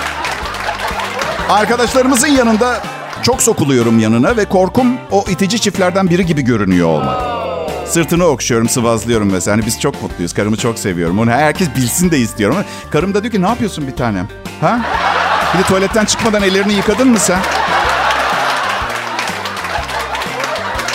Arkadaşlarımızın 1.50 2.28
yanında 2.28 2.82
çok 3.24 3.42
sokuluyorum 3.42 4.00
yanına 4.00 4.38
ve 4.38 4.46
korkum 4.46 4.88
o 5.12 5.26
itici 5.30 5.60
çiftlerden 5.62 6.10
biri 6.10 6.26
gibi 6.26 6.42
görünüyor 6.42 6.88
olmak. 6.88 7.34
Sırtını 7.88 8.26
okşuyorum, 8.26 8.70
sıvazlıyorum 8.70 9.32
mesela. 9.32 9.58
Hani 9.58 9.66
biz 9.66 9.80
çok 9.80 10.02
mutluyuz. 10.02 10.34
Karımı 10.34 10.58
çok 10.58 10.80
seviyorum. 10.80 11.20
Onu 11.20 11.32
herkes 11.32 11.68
bilsin 11.76 12.12
de 12.12 12.20
istiyorum. 12.20 12.58
Karım 12.92 13.14
da 13.14 13.24
diyor 13.24 13.34
ki 13.34 13.42
ne 13.42 13.48
yapıyorsun 13.48 13.88
bir 13.88 13.96
tanem? 13.96 14.28
Ha? 14.62 14.82
Bir 15.54 15.60
de 15.60 15.64
tuvaletten 15.64 16.06
çıkmadan 16.06 16.44
ellerini 16.44 16.74
yıkadın 16.74 17.08
mı 17.08 17.20
sen? 17.20 17.40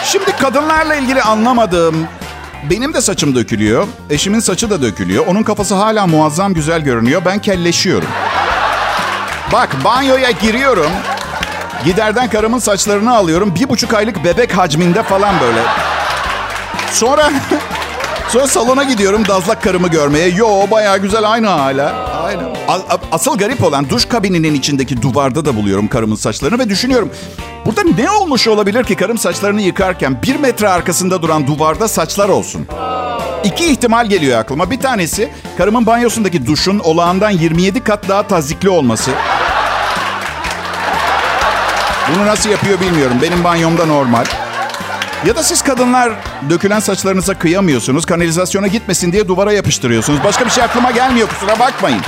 Şimdi 0.04 0.32
kadınlarla 0.32 0.94
ilgili 0.94 1.22
anlamadığım 1.22 2.06
benim 2.70 2.94
de 2.94 3.00
saçım 3.00 3.34
dökülüyor. 3.34 3.86
Eşimin 4.10 4.40
saçı 4.40 4.70
da 4.70 4.82
dökülüyor. 4.82 5.26
Onun 5.26 5.42
kafası 5.42 5.74
hala 5.74 6.06
muazzam 6.06 6.54
güzel 6.54 6.80
görünüyor. 6.80 7.22
Ben 7.24 7.38
kelleşiyorum. 7.38 8.08
Bak 9.52 9.84
banyoya 9.84 10.30
giriyorum. 10.30 10.90
Giderden 11.84 12.30
karımın 12.30 12.58
saçlarını 12.58 13.16
alıyorum. 13.16 13.54
Bir 13.54 13.68
buçuk 13.68 13.94
aylık 13.94 14.24
bebek 14.24 14.56
hacminde 14.56 15.02
falan 15.02 15.34
böyle. 15.40 15.60
Sonra 16.92 17.30
sonra 18.28 18.46
salona 18.46 18.84
gidiyorum 18.84 19.28
dazlak 19.28 19.62
karımı 19.62 19.88
görmeye. 19.88 20.28
Yo 20.28 20.70
bayağı 20.70 20.98
güzel 20.98 21.30
aynı 21.30 21.46
hala. 21.46 21.92
Aynı. 22.24 22.42
Asıl 23.12 23.38
garip 23.38 23.64
olan 23.64 23.88
duş 23.90 24.04
kabininin 24.04 24.54
içindeki 24.54 25.02
duvarda 25.02 25.44
da 25.44 25.56
buluyorum 25.56 25.88
karımın 25.88 26.16
saçlarını 26.16 26.58
ve 26.58 26.68
düşünüyorum. 26.68 27.10
Burada 27.66 27.82
ne 27.82 28.10
olmuş 28.10 28.48
olabilir 28.48 28.84
ki 28.84 28.94
karım 28.96 29.18
saçlarını 29.18 29.62
yıkarken 29.62 30.22
bir 30.22 30.36
metre 30.36 30.68
arkasında 30.68 31.22
duran 31.22 31.46
duvarda 31.46 31.88
saçlar 31.88 32.28
olsun? 32.28 32.66
İki 33.44 33.66
ihtimal 33.70 34.06
geliyor 34.06 34.38
aklıma. 34.40 34.70
Bir 34.70 34.80
tanesi 34.80 35.30
karımın 35.58 35.86
banyosundaki 35.86 36.46
duşun 36.46 36.78
olağandan 36.78 37.30
27 37.30 37.84
kat 37.84 38.08
daha 38.08 38.22
tazikli 38.22 38.68
olması. 38.68 39.10
Bunu 42.14 42.26
nasıl 42.26 42.50
yapıyor 42.50 42.80
bilmiyorum. 42.80 43.16
Benim 43.22 43.44
banyomda 43.44 43.86
normal. 43.86 44.24
Ya 45.26 45.36
da 45.36 45.42
siz 45.42 45.62
kadınlar 45.62 46.12
dökülen 46.50 46.80
saçlarınıza 46.80 47.34
kıyamıyorsunuz. 47.34 48.06
Kanalizasyona 48.06 48.66
gitmesin 48.66 49.12
diye 49.12 49.28
duvara 49.28 49.52
yapıştırıyorsunuz. 49.52 50.24
Başka 50.24 50.44
bir 50.44 50.50
şey 50.50 50.64
aklıma 50.64 50.90
gelmiyor 50.90 51.28
kusura 51.28 51.58
bakmayın. 51.58 52.00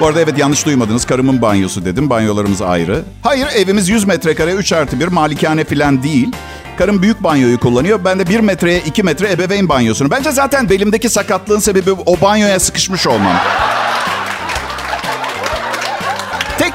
Bu 0.00 0.06
arada 0.06 0.20
evet 0.20 0.38
yanlış 0.38 0.66
duymadınız. 0.66 1.04
Karımın 1.04 1.42
banyosu 1.42 1.84
dedim. 1.84 2.10
Banyolarımız 2.10 2.62
ayrı. 2.62 3.02
Hayır 3.22 3.46
evimiz 3.46 3.88
100 3.88 4.04
metrekare 4.04 4.52
3 4.52 4.72
artı 4.72 5.00
1 5.00 5.08
malikane 5.08 5.64
falan 5.64 6.02
değil. 6.02 6.32
Karım 6.78 7.02
büyük 7.02 7.22
banyoyu 7.22 7.60
kullanıyor. 7.60 8.00
Ben 8.04 8.18
de 8.18 8.28
1 8.28 8.40
metreye 8.40 8.80
2 8.80 9.02
metre 9.02 9.32
ebeveyn 9.32 9.68
banyosunu. 9.68 10.10
Bence 10.10 10.30
zaten 10.32 10.70
belimdeki 10.70 11.08
sakatlığın 11.08 11.58
sebebi 11.58 11.92
o 11.92 12.20
banyoya 12.20 12.60
sıkışmış 12.60 13.06
olmam. 13.06 13.36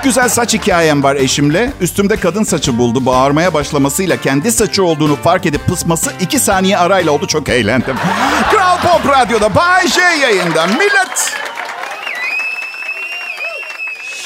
Güzel 0.08 0.30
saç 0.30 0.54
hikayem 0.54 1.04
var 1.04 1.16
eşimle. 1.16 1.74
Üstümde 1.82 2.16
kadın 2.16 2.44
saçı 2.44 2.78
buldu. 2.78 3.06
Bağırmaya 3.06 3.54
başlamasıyla 3.54 4.22
kendi 4.22 4.52
saçı 4.52 4.84
olduğunu 4.84 5.16
fark 5.16 5.46
edip 5.46 5.66
pısması 5.66 6.12
iki 6.22 6.40
saniye 6.40 6.78
arayla 6.78 7.12
oldu. 7.12 7.28
Çok 7.28 7.50
eğlendim. 7.50 7.96
Kral 8.52 8.78
Pop 8.78 9.12
Radyo'da 9.12 9.56
Bay 9.56 9.88
J 9.88 10.02
yayında. 10.02 10.68
Millet! 10.68 11.34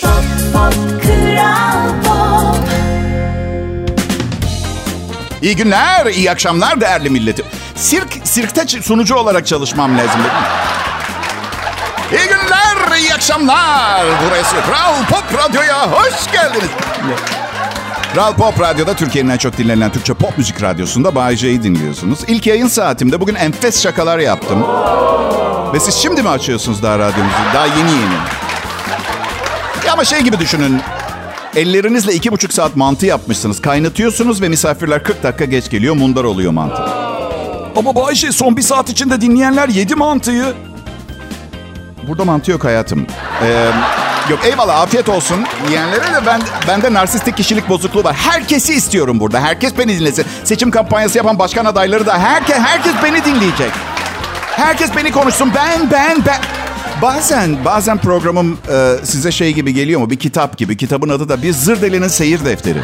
Pop, 0.01 0.23
pop, 0.53 1.03
Kral 1.03 2.03
Pop. 2.05 2.69
İyi 5.41 5.55
günler, 5.55 6.05
iyi 6.05 6.31
akşamlar 6.31 6.81
değerli 6.81 7.09
milletim. 7.09 7.45
Sirk, 7.75 8.07
sirkte 8.23 8.67
sunucu 8.67 9.15
olarak 9.15 9.47
çalışmam 9.47 9.97
lazım 9.97 10.21
iyi 13.01 13.13
akşamlar. 13.13 14.05
Burası 14.25 14.55
Kral 14.55 15.05
Pop 15.09 15.43
Radyo'ya 15.43 15.91
hoş 15.91 16.31
geldiniz. 16.31 16.69
Kral 18.13 18.33
Pop 18.33 18.59
Radyo'da 18.61 18.93
Türkiye'nin 18.93 19.29
en 19.29 19.37
çok 19.37 19.57
dinlenen 19.57 19.91
Türkçe 19.91 20.13
pop 20.13 20.37
müzik 20.37 20.61
radyosunda 20.63 21.15
Bay 21.15 21.35
J'yi 21.35 21.63
dinliyorsunuz. 21.63 22.19
İlk 22.27 22.47
yayın 22.47 22.67
saatimde 22.67 23.21
bugün 23.21 23.35
enfes 23.35 23.83
şakalar 23.83 24.19
yaptım. 24.19 24.65
Ve 25.73 25.79
siz 25.79 25.95
şimdi 25.95 26.21
mi 26.23 26.29
açıyorsunuz 26.29 26.83
daha 26.83 26.99
radyomuzu? 26.99 27.35
Daha 27.53 27.65
yeni 27.65 27.91
yeni. 27.91 28.13
Ya 29.87 29.93
ama 29.93 30.05
şey 30.05 30.19
gibi 30.21 30.39
düşünün. 30.39 30.81
Ellerinizle 31.55 32.13
iki 32.13 32.31
buçuk 32.31 32.53
saat 32.53 32.75
mantı 32.75 33.05
yapmışsınız. 33.05 33.61
Kaynatıyorsunuz 33.61 34.41
ve 34.41 34.49
misafirler 34.49 35.03
40 35.03 35.23
dakika 35.23 35.45
geç 35.45 35.69
geliyor. 35.69 35.95
Mundar 35.95 36.23
oluyor 36.23 36.51
mantı. 36.51 36.81
Ama 37.75 37.95
Bayşe 37.95 38.31
son 38.31 38.57
bir 38.57 38.61
saat 38.61 38.89
içinde 38.89 39.21
dinleyenler 39.21 39.69
yedi 39.69 39.95
mantıyı. 39.95 40.45
Burada 42.07 42.25
mantı 42.25 42.51
yok 42.51 42.63
hayatım. 42.63 43.07
Ee, 43.43 43.67
yok 44.29 44.39
eyvallah 44.45 44.81
afiyet 44.81 45.09
olsun. 45.09 45.45
Yiyenlere 45.67 46.13
de 46.13 46.25
ben, 46.25 46.41
bende 46.67 46.93
narsistik 46.93 47.37
kişilik 47.37 47.69
bozukluğu 47.69 48.03
var. 48.03 48.15
Herkesi 48.15 48.73
istiyorum 48.73 49.19
burada. 49.19 49.39
Herkes 49.39 49.77
beni 49.77 49.99
dinlesin. 49.99 50.25
Seçim 50.43 50.71
kampanyası 50.71 51.17
yapan 51.17 51.39
başkan 51.39 51.65
adayları 51.65 52.05
da 52.05 52.19
herkes, 52.19 52.57
herkes 52.57 52.93
beni 53.03 53.25
dinleyecek. 53.25 53.71
Herkes 54.55 54.95
beni 54.95 55.11
konuşsun. 55.11 55.51
Ben, 55.55 55.91
ben, 55.91 56.25
ben. 56.25 56.41
Bazen, 57.01 57.65
bazen 57.65 57.97
programım 57.97 58.57
e, 58.73 59.05
size 59.05 59.31
şey 59.31 59.53
gibi 59.53 59.73
geliyor 59.73 59.99
mu? 59.99 60.09
Bir 60.09 60.19
kitap 60.19 60.57
gibi. 60.57 60.77
Kitabın 60.77 61.09
adı 61.09 61.29
da 61.29 61.41
Bir 61.41 61.53
Zırdelinin 61.53 62.07
Seyir 62.07 62.45
Defteri. 62.45 62.79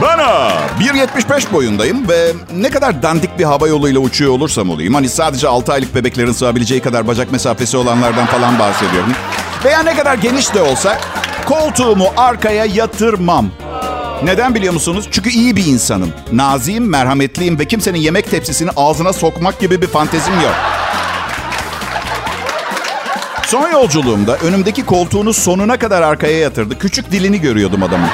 Bana 0.00 0.52
1.75 0.80 1.52
boyundayım 1.52 2.08
ve 2.08 2.32
ne 2.56 2.70
kadar 2.70 3.02
dandik 3.02 3.38
bir 3.38 3.44
hava 3.44 3.68
yoluyla 3.68 4.00
uçuyor 4.00 4.32
olursam 4.32 4.70
olayım. 4.70 4.94
Hani 4.94 5.08
sadece 5.08 5.48
6 5.48 5.72
aylık 5.72 5.94
bebeklerin 5.94 6.32
sığabileceği 6.32 6.80
kadar 6.80 7.06
bacak 7.06 7.32
mesafesi 7.32 7.76
olanlardan 7.76 8.26
falan 8.26 8.58
bahsediyorum. 8.58 9.12
Veya 9.64 9.82
ne 9.82 9.96
kadar 9.96 10.14
geniş 10.14 10.54
de 10.54 10.62
olsa 10.62 10.98
koltuğumu 11.46 12.06
arkaya 12.16 12.64
yatırmam. 12.64 13.50
Neden 14.24 14.54
biliyor 14.54 14.74
musunuz? 14.74 15.08
Çünkü 15.10 15.30
iyi 15.30 15.56
bir 15.56 15.66
insanım. 15.66 16.12
Naziyim, 16.32 16.88
merhametliyim 16.88 17.58
ve 17.58 17.64
kimsenin 17.64 17.98
yemek 17.98 18.30
tepsisini 18.30 18.70
ağzına 18.76 19.12
sokmak 19.12 19.60
gibi 19.60 19.82
bir 19.82 19.86
fantezim 19.86 20.34
yok. 20.34 20.54
Son 23.46 23.70
yolculuğumda 23.70 24.36
önümdeki 24.36 24.86
koltuğunu 24.86 25.32
sonuna 25.32 25.78
kadar 25.78 26.02
arkaya 26.02 26.38
yatırdı. 26.38 26.78
Küçük 26.78 27.12
dilini 27.12 27.40
görüyordum 27.40 27.82
adamın. 27.82 28.08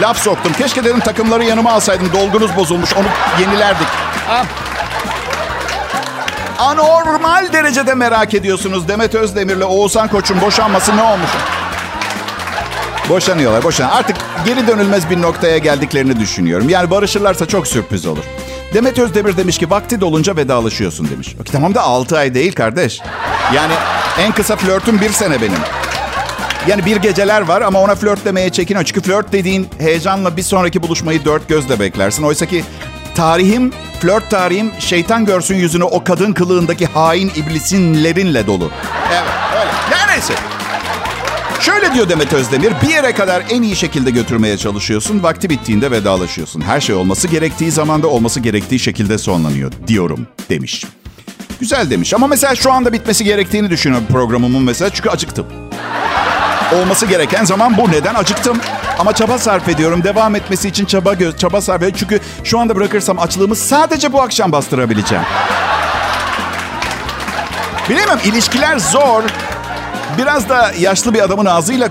Laf 0.00 0.18
soktum. 0.18 0.52
Keşke 0.52 0.84
dedim 0.84 1.00
takımları 1.00 1.44
yanıma 1.44 1.72
alsaydım. 1.72 2.12
Dolgunuz 2.12 2.56
bozulmuş. 2.56 2.94
Onu 2.94 3.06
yenilerdik. 3.40 3.86
Ha. 4.28 4.44
Anormal 6.58 7.52
derecede 7.52 7.94
merak 7.94 8.34
ediyorsunuz. 8.34 8.88
Demet 8.88 9.14
Özdemir'le 9.14 9.62
Oğuzhan 9.64 10.08
Koç'un 10.08 10.40
boşanması 10.40 10.96
ne 10.96 11.02
olmuş? 11.02 11.30
Boşanıyorlar, 13.08 13.64
boşan. 13.64 13.88
Artık 13.88 14.16
geri 14.44 14.66
dönülmez 14.66 15.10
bir 15.10 15.22
noktaya 15.22 15.58
geldiklerini 15.58 16.20
düşünüyorum. 16.20 16.68
Yani 16.68 16.90
barışırlarsa 16.90 17.46
çok 17.46 17.66
sürpriz 17.66 18.06
olur. 18.06 18.24
Demet 18.74 18.98
Özdemir 18.98 19.36
demiş 19.36 19.58
ki 19.58 19.70
vakti 19.70 20.00
dolunca 20.00 20.36
vedalaşıyorsun 20.36 21.08
demiş. 21.10 21.36
Tamam 21.52 21.74
da 21.74 21.82
6 21.82 22.18
ay 22.18 22.34
değil 22.34 22.52
kardeş. 22.52 23.00
Yani 23.54 23.72
en 24.20 24.32
kısa 24.32 24.56
flörtüm 24.56 25.00
bir 25.00 25.10
sene 25.10 25.40
benim. 25.40 25.58
Yani 26.68 26.84
bir 26.84 26.96
geceler 26.96 27.40
var 27.40 27.62
ama 27.62 27.80
ona 27.80 27.94
flört 27.94 28.24
demeye 28.24 28.50
çekiniyor. 28.50 28.84
Çünkü 28.84 29.00
flört 29.00 29.32
dediğin 29.32 29.68
heyecanla 29.78 30.36
bir 30.36 30.42
sonraki 30.42 30.82
buluşmayı 30.82 31.24
dört 31.24 31.48
gözle 31.48 31.80
beklersin. 31.80 32.22
Oysa 32.22 32.46
ki 32.46 32.64
tarihim, 33.14 33.72
flört 34.00 34.30
tarihim 34.30 34.70
şeytan 34.78 35.24
görsün 35.24 35.54
yüzünü 35.54 35.84
o 35.84 36.04
kadın 36.04 36.32
kılığındaki 36.32 36.86
hain 36.86 37.28
iblisinlerinle 37.28 38.46
dolu. 38.46 38.70
Evet 39.12 39.22
öyle. 39.52 39.70
Ya 39.96 40.06
neyse. 40.10 40.34
Şöyle 41.60 41.94
diyor 41.94 42.08
Demet 42.08 42.32
Özdemir, 42.32 42.72
bir 42.82 42.88
yere 42.88 43.12
kadar 43.12 43.42
en 43.50 43.62
iyi 43.62 43.76
şekilde 43.76 44.10
götürmeye 44.10 44.58
çalışıyorsun, 44.58 45.22
vakti 45.22 45.50
bittiğinde 45.50 45.90
vedalaşıyorsun. 45.90 46.60
Her 46.60 46.80
şey 46.80 46.94
olması 46.94 47.28
gerektiği 47.28 47.70
zamanda 47.70 48.06
olması 48.06 48.40
gerektiği 48.40 48.78
şekilde 48.78 49.18
sonlanıyor 49.18 49.72
diyorum 49.86 50.26
demiş. 50.50 50.84
Güzel 51.60 51.90
demiş 51.90 52.14
ama 52.14 52.26
mesela 52.26 52.54
şu 52.54 52.72
anda 52.72 52.92
bitmesi 52.92 53.24
gerektiğini 53.24 53.70
düşünüyorum 53.70 54.06
programımın 54.12 54.62
mesela 54.62 54.90
çünkü 54.90 55.08
acıktım. 55.08 55.46
Olması 56.74 57.06
gereken 57.06 57.44
zaman 57.44 57.76
bu. 57.76 57.90
Neden? 57.90 58.14
Acıktım. 58.14 58.58
Ama 58.98 59.12
çaba 59.12 59.38
sarf 59.38 59.68
ediyorum. 59.68 60.04
Devam 60.04 60.34
etmesi 60.34 60.68
için 60.68 60.84
çaba 60.84 61.14
göz, 61.14 61.36
çaba 61.36 61.60
sarf 61.60 61.82
ediyorum. 61.82 61.96
Çünkü 62.00 62.20
şu 62.44 62.58
anda 62.58 62.76
bırakırsam 62.76 63.18
açlığımı 63.18 63.56
sadece 63.56 64.12
bu 64.12 64.22
akşam 64.22 64.52
bastırabileceğim. 64.52 65.24
Bilemem 67.88 68.18
ilişkiler 68.24 68.78
zor. 68.78 69.22
Biraz 70.18 70.48
da 70.48 70.72
yaşlı 70.78 71.14
bir 71.14 71.20
adamın 71.20 71.46
ağzıyla 71.46 71.88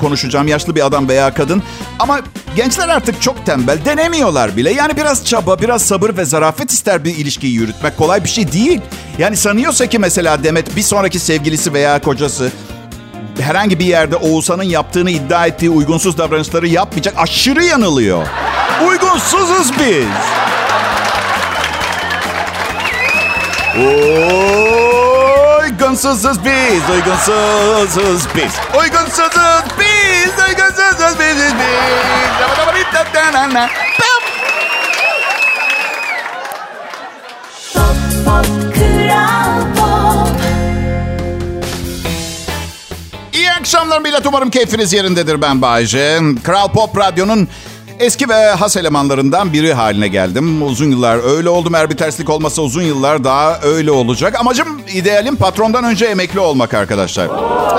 konuşacağım. 0.00 0.48
Yaşlı 0.48 0.74
bir 0.74 0.86
adam 0.86 1.08
veya 1.08 1.34
kadın. 1.34 1.62
Ama 1.98 2.20
gençler 2.56 2.88
artık 2.88 3.22
çok 3.22 3.46
tembel. 3.46 3.78
Denemiyorlar 3.84 4.56
bile. 4.56 4.72
Yani 4.72 4.96
biraz 4.96 5.24
çaba, 5.24 5.58
biraz 5.60 5.82
sabır 5.82 6.16
ve 6.16 6.24
zarafet 6.24 6.70
ister 6.70 7.04
bir 7.04 7.16
ilişkiyi 7.16 7.54
yürütmek. 7.54 7.96
Kolay 7.96 8.24
bir 8.24 8.28
şey 8.28 8.52
değil. 8.52 8.80
Yani 9.18 9.36
sanıyorsa 9.36 9.86
ki 9.86 9.98
mesela 9.98 10.44
Demet 10.44 10.76
bir 10.76 10.82
sonraki 10.82 11.18
sevgilisi 11.18 11.72
veya 11.74 12.00
kocası 12.00 12.50
herhangi 13.40 13.78
bir 13.78 13.84
yerde 13.84 14.16
Oğuzhan'ın 14.16 14.62
yaptığını 14.62 15.10
iddia 15.10 15.46
ettiği 15.46 15.70
uygunsuz 15.70 16.18
davranışları 16.18 16.68
yapmayacak. 16.68 17.14
Aşırı 17.16 17.64
yanılıyor. 17.64 18.26
Uygunsuzuz 18.88 19.72
biz. 19.78 20.06
Uygunsuzuz 25.60 26.44
biz, 26.44 26.82
uygunsuzuz 26.90 28.26
biz. 28.36 28.52
Uygunsuzuz 28.80 29.64
biz, 29.78 30.32
uygunsuzuz 30.48 31.18
biz, 31.18 31.54
biz. 31.54 31.80
Akşamlar 43.70 44.00
millet. 44.00 44.26
Umarım 44.26 44.50
keyfiniz 44.50 44.92
yerindedir 44.92 45.42
ben 45.42 45.62
Bayece. 45.62 46.20
Kral 46.44 46.68
Pop 46.68 46.98
Radyo'nun 46.98 47.48
eski 47.98 48.28
ve 48.28 48.50
has 48.50 48.76
elemanlarından 48.76 49.52
biri 49.52 49.74
haline 49.74 50.08
geldim. 50.08 50.62
Uzun 50.62 50.90
yıllar 50.90 51.36
öyle 51.36 51.48
oldum. 51.48 51.74
Eğer 51.74 51.90
bir 51.90 51.96
terslik 51.96 52.30
olmasa 52.30 52.62
uzun 52.62 52.82
yıllar 52.82 53.24
daha 53.24 53.60
öyle 53.60 53.90
olacak. 53.90 54.40
Amacım 54.40 54.80
idealim 54.94 55.36
patrondan 55.36 55.84
önce 55.84 56.06
emekli 56.06 56.40
olmak 56.40 56.74
arkadaşlar. 56.74 57.28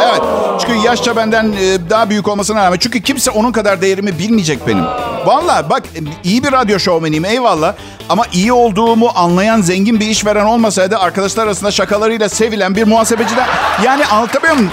Evet. 0.02 0.22
Çünkü 0.62 0.88
yaşça 0.88 1.16
benden 1.16 1.46
e, 1.46 1.90
daha 1.90 2.10
büyük 2.10 2.28
olmasına 2.28 2.66
rağmen. 2.66 2.78
Çünkü 2.78 3.02
kimse 3.02 3.32
onun 3.32 3.52
kadar 3.52 3.82
değerimi 3.82 4.20
bilmeyecek 4.20 4.68
benim. 4.68 4.86
Vallahi 5.26 5.70
bak 5.70 5.84
iyi 6.24 6.44
bir 6.44 6.52
radyo 6.52 6.80
şovmeniyim 6.80 7.26
eyvallah. 7.26 7.74
Ama 8.10 8.24
iyi 8.34 8.54
olduğumu 8.54 9.12
anlayan 9.16 9.62
zengin 9.62 10.00
bir 10.00 10.08
işveren 10.08 10.46
olmasaydı 10.46 10.98
arkadaşlar 10.98 11.44
arasında 11.44 11.72
şakalarıyla 11.72 12.30
sevilen 12.30 12.76
bir 12.76 12.88
muhasebeciden... 12.88 13.48
Yani 13.84 14.06
anlatabiliyor 14.06 14.56
muyum? 14.56 14.72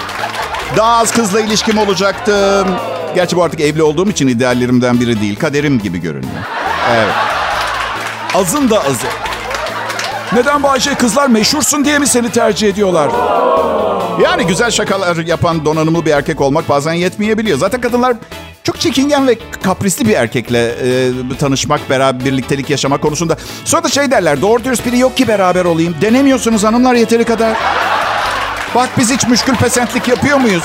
Daha 0.77 0.97
az 0.97 1.11
kızla 1.11 1.41
ilişkim 1.41 1.77
olacaktı. 1.77 2.65
Gerçi 3.15 3.35
bu 3.35 3.43
artık 3.43 3.59
evli 3.59 3.83
olduğum 3.83 4.09
için 4.09 4.27
ideallerimden 4.27 4.99
biri 4.99 5.21
değil. 5.21 5.39
Kaderim 5.39 5.79
gibi 5.79 6.01
görünüyor. 6.01 6.33
Evet. 6.91 7.13
Azın 8.35 8.69
da 8.69 8.79
azı. 8.79 9.07
Neden 10.33 10.63
Bayşe 10.63 10.95
kızlar 10.95 11.27
meşhursun 11.27 11.85
diye 11.85 11.99
mi 11.99 12.07
seni 12.07 12.31
tercih 12.31 12.69
ediyorlar? 12.69 13.09
Yani 14.23 14.47
güzel 14.47 14.71
şakalar 14.71 15.15
yapan 15.15 15.65
donanımlı 15.65 16.05
bir 16.05 16.11
erkek 16.11 16.41
olmak 16.41 16.69
bazen 16.69 16.93
yetmeyebiliyor. 16.93 17.57
Zaten 17.57 17.81
kadınlar 17.81 18.15
çok 18.63 18.79
çekingen 18.79 19.27
ve 19.27 19.37
kaprisli 19.63 20.07
bir 20.07 20.13
erkekle 20.13 20.67
e, 20.67 21.11
tanışmak, 21.39 21.89
beraber 21.89 22.25
birliktelik 22.25 22.69
yaşama 22.69 22.97
konusunda. 22.97 23.37
Sonra 23.65 23.83
da 23.83 23.89
şey 23.89 24.11
derler, 24.11 24.41
doğru 24.41 24.63
dürüst 24.63 24.85
biri 24.85 24.99
yok 24.99 25.17
ki 25.17 25.27
beraber 25.27 25.65
olayım. 25.65 25.95
Denemiyorsunuz 26.01 26.63
hanımlar 26.63 26.93
yeteri 26.93 27.23
kadar. 27.23 27.57
Bak 28.75 28.89
biz 28.97 29.11
hiç 29.11 29.27
müşkül 29.27 29.55
pesentlik 29.55 30.07
yapıyor 30.07 30.37
muyuz? 30.37 30.63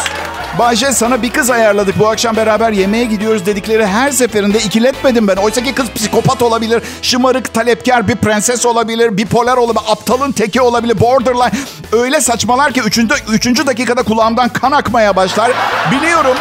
Bayce 0.59 0.93
sana 0.93 1.23
bir 1.23 1.31
kız 1.31 1.51
ayarladık. 1.51 1.99
Bu 1.99 2.09
akşam 2.09 2.37
beraber 2.37 2.73
yemeğe 2.73 3.05
gidiyoruz 3.05 3.47
dedikleri 3.47 3.87
her 3.87 4.11
seferinde 4.11 4.59
ikiletmedim 4.59 5.29
ben. 5.29 5.37
Oysa 5.37 5.63
ki 5.63 5.75
kız 5.75 5.91
psikopat 5.91 6.43
olabilir, 6.43 6.83
şımarık, 7.03 7.55
talepkar 7.55 8.09
bir 8.09 8.17
prenses 8.17 8.67
olabilir, 8.67 9.17
bipolar 9.17 9.57
olabilir, 9.57 9.85
aptalın 9.89 10.33
teki 10.33 10.61
olabilir, 10.61 11.01
borderline. 11.01 11.51
Öyle 11.93 12.21
saçmalar 12.21 12.73
ki 12.73 12.81
üçüncü, 12.81 13.15
üçüncü 13.29 13.67
dakikada 13.67 14.03
kulağımdan 14.03 14.49
kan 14.49 14.73
akmaya 14.73 15.17
başlar. 15.17 15.53
Biliyorum 15.91 16.37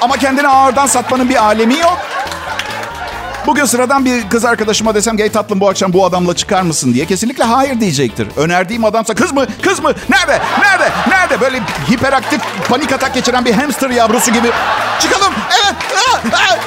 ama 0.00 0.16
kendini 0.16 0.48
ağırdan 0.48 0.86
satmanın 0.86 1.28
bir 1.28 1.44
alemi 1.44 1.78
yok. 1.78 1.98
Bugün 3.46 3.64
sıradan 3.64 4.04
bir 4.04 4.28
kız 4.28 4.44
arkadaşıma 4.44 4.94
desem 4.94 5.16
gay 5.16 5.32
tatlım 5.32 5.60
bu 5.60 5.68
akşam 5.68 5.92
bu 5.92 6.04
adamla 6.06 6.36
çıkar 6.36 6.62
mısın 6.62 6.94
diye 6.94 7.06
kesinlikle 7.06 7.44
hayır 7.44 7.80
diyecektir. 7.80 8.28
Önerdiğim 8.36 8.84
adamsa 8.84 9.14
kız 9.14 9.32
mı? 9.32 9.46
Kız 9.62 9.82
mı? 9.82 9.92
Nerede? 10.08 10.40
Nerede? 10.60 10.90
Nerede? 11.08 11.40
Böyle 11.40 11.60
hiperaktif 11.90 12.40
panik 12.68 12.92
atak 12.92 13.14
geçiren 13.14 13.44
bir 13.44 13.52
hamster 13.52 13.90
yavrusu 13.90 14.32
gibi. 14.32 14.50
Çıkalım. 15.00 15.32
Evet. 15.62 15.74
Ah, 15.96 16.20
ah. 16.32 16.58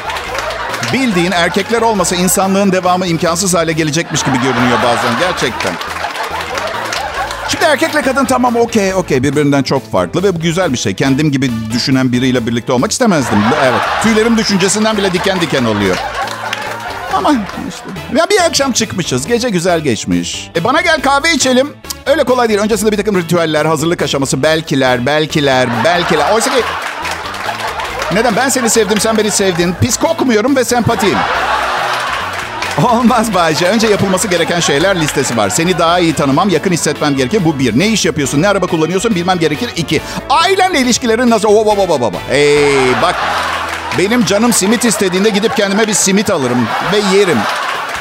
Bildiğin 0.93 1.31
erkekler 1.31 1.81
olmasa 1.81 2.15
insanlığın 2.15 2.71
devamı 2.71 3.07
imkansız 3.07 3.53
hale 3.53 3.71
gelecekmiş 3.71 4.23
gibi 4.23 4.37
görünüyor 4.37 4.77
bazen 4.83 5.19
gerçekten. 5.19 5.73
Şimdi 7.49 7.65
erkekle 7.65 8.01
kadın 8.01 8.25
tamam 8.25 8.55
okey 8.55 8.93
okey 8.93 9.23
birbirinden 9.23 9.63
çok 9.63 9.91
farklı 9.91 10.23
ve 10.23 10.35
bu 10.35 10.39
güzel 10.39 10.73
bir 10.73 10.77
şey. 10.77 10.93
Kendim 10.93 11.31
gibi 11.31 11.51
düşünen 11.73 12.11
biriyle 12.11 12.47
birlikte 12.47 12.73
olmak 12.73 12.91
istemezdim. 12.91 13.39
Evet. 13.63 13.81
Tüylerim 14.03 14.37
düşüncesinden 14.37 14.97
bile 14.97 15.13
diken 15.13 15.41
diken 15.41 15.65
oluyor. 15.65 15.95
Ama 17.15 17.31
işte. 17.69 18.17
Ya 18.19 18.29
bir 18.29 18.45
akşam 18.45 18.71
çıkmışız. 18.71 19.27
Gece 19.27 19.49
güzel 19.49 19.79
geçmiş. 19.79 20.51
E 20.55 20.63
bana 20.63 20.81
gel 20.81 21.01
kahve 21.01 21.33
içelim. 21.33 21.73
Öyle 22.05 22.23
kolay 22.23 22.49
değil. 22.49 22.59
Öncesinde 22.59 22.91
bir 22.91 22.97
takım 22.97 23.17
ritüeller, 23.17 23.65
hazırlık 23.65 24.01
aşaması, 24.01 24.43
belkiler, 24.43 25.05
belkiler, 25.05 25.69
belkiler. 25.83 26.33
Oysa 26.33 26.49
ki 26.49 26.61
neden? 28.13 28.35
Ben 28.35 28.49
seni 28.49 28.69
sevdim, 28.69 28.99
sen 28.99 29.17
beni 29.17 29.31
sevdin. 29.31 29.75
Pis 29.81 29.97
kokmuyorum 29.97 30.55
ve 30.55 30.63
sempatiyim. 30.63 31.17
Olmaz 32.83 33.33
Bayce. 33.33 33.67
Önce 33.67 33.87
yapılması 33.87 34.27
gereken 34.27 34.59
şeyler 34.59 34.99
listesi 34.99 35.37
var. 35.37 35.49
Seni 35.49 35.79
daha 35.79 35.99
iyi 35.99 36.13
tanımam, 36.13 36.49
yakın 36.49 36.71
hissetmem 36.71 37.15
gerekir. 37.15 37.45
Bu 37.45 37.59
bir. 37.59 37.79
Ne 37.79 37.87
iş 37.87 38.05
yapıyorsun, 38.05 38.41
ne 38.41 38.47
araba 38.47 38.67
kullanıyorsun 38.67 39.15
bilmem 39.15 39.39
gerekir. 39.39 39.69
İki. 39.75 40.01
Ailenle 40.29 40.79
ilişkilerin 40.79 41.29
nasıl? 41.29 41.47
Oh, 41.47 41.67
oh, 41.67 42.01
oh. 42.01 42.11
Hey 42.29 43.01
bak. 43.01 43.15
Benim 43.97 44.25
canım 44.25 44.53
simit 44.53 44.85
istediğinde 44.85 45.29
gidip 45.29 45.57
kendime 45.57 45.87
bir 45.87 45.93
simit 45.93 46.29
alırım 46.29 46.67
ve 46.93 47.17
yerim. 47.17 47.37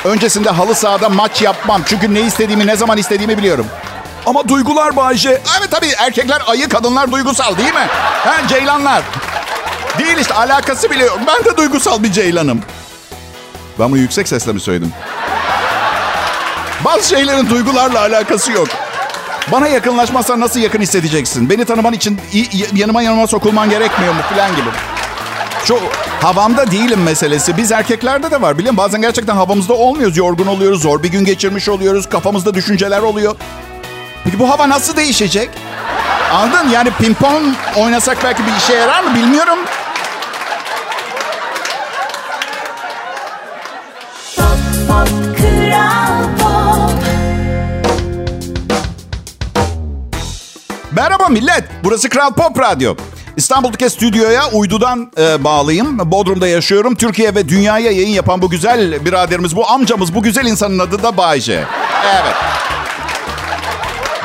Öncesinde 0.05 0.51
halı 0.51 0.75
sahada 0.75 1.09
maç 1.09 1.43
yapmam. 1.43 1.83
Çünkü 1.87 2.15
ne 2.15 2.21
istediğimi, 2.21 2.67
ne 2.67 2.77
zaman 2.77 2.99
istediğimi 2.99 3.39
biliyorum. 3.39 3.67
Ama 4.27 4.49
duygular 4.49 4.97
Bayce. 4.97 5.31
Evet 5.31 5.71
tabii 5.71 5.91
erkekler 5.99 6.43
ayı, 6.47 6.69
kadınlar 6.69 7.13
duygusal 7.13 7.57
değil 7.57 7.75
mi? 7.75 7.87
Ha, 8.25 8.49
ceylanlar. 8.49 9.03
Değil 9.99 10.19
işte 10.19 10.35
alakası 10.35 10.91
bile 10.91 11.05
yok. 11.05 11.19
Ben 11.27 11.45
de 11.53 11.57
duygusal 11.57 12.03
bir 12.03 12.13
ceylanım. 12.13 12.61
Ben 13.79 13.91
bunu 13.91 13.99
yüksek 13.99 14.29
sesle 14.29 14.53
mi 14.53 14.61
söyledim? 14.61 14.93
Bazı 16.85 17.09
şeylerin 17.09 17.51
duygularla 17.51 18.01
alakası 18.01 18.53
yok. 18.53 18.69
Bana 19.53 19.69
yakınlaşmazsan 19.69 20.41
nasıl 20.41 20.61
yakın 20.61 20.81
hissedeceksin? 20.81 21.51
Beni 21.51 21.65
tanıman 21.65 21.93
için 21.93 22.21
yanıma 22.75 23.03
yanıma 23.03 23.27
sokulman 23.27 23.71
gerekmiyor 23.71 24.15
mu 24.15 24.21
falan 24.35 24.57
gibi. 24.57 24.69
Şu 25.65 25.79
havamda 26.23 26.71
değilim 26.71 27.03
meselesi. 27.03 27.57
Biz 27.57 27.73
erkeklerde 27.73 28.31
de 28.31 28.43
var 28.43 28.59
biliyor 28.59 28.73
musun? 28.73 28.85
Bazen 28.87 29.01
gerçekten 29.01 29.37
havamızda 29.37 29.73
olmuyoruz. 29.75 30.17
Yorgun 30.17 30.47
oluyoruz, 30.47 30.83
zor 30.83 31.03
bir 31.03 31.09
gün 31.09 31.25
geçirmiş 31.25 31.69
oluyoruz. 31.69 32.09
Kafamızda 32.09 32.55
düşünceler 32.55 33.03
oluyor. 33.03 33.37
Peki 34.25 34.39
bu 34.39 34.51
hava 34.51 34.69
nasıl 34.69 34.97
değişecek? 34.97 35.51
Anladın? 36.33 36.69
Yani 36.69 36.91
pimpon 36.91 37.55
oynasak 37.77 38.19
belki 38.25 38.43
bir 38.47 38.57
işe 38.59 38.75
yarar 38.75 39.03
mı 39.03 39.15
bilmiyorum. 39.15 39.59
Pop 44.37 44.89
pop 44.89 45.09
kral 45.39 46.25
pop 46.39 47.05
Merhaba 50.93 51.29
millet. 51.29 51.65
Burası 51.85 52.09
Kral 52.09 52.35
Pop 52.35 52.59
Radyo. 52.61 52.95
İstanbul'daki 53.37 53.91
stüdyoya 53.91 54.51
uydudan 54.51 55.11
e, 55.19 55.45
bağlıyım. 55.45 56.11
Bodrum'da 56.11 56.49
yaşıyorum. 56.49 56.95
Türkiye 56.95 57.35
ve 57.35 57.49
dünyaya 57.49 57.91
yayın 57.91 58.09
yapan 58.09 58.43
bu 58.43 58.51
güzel 58.51 59.05
biraderimiz, 59.05 59.57
bu 59.57 59.71
amcamız, 59.71 60.15
bu 60.15 60.23
güzel 60.23 60.47
insanın 60.47 60.79
adı 60.79 61.03
da 61.03 61.17
Bayce. 61.17 61.65
Evet. 62.15 62.35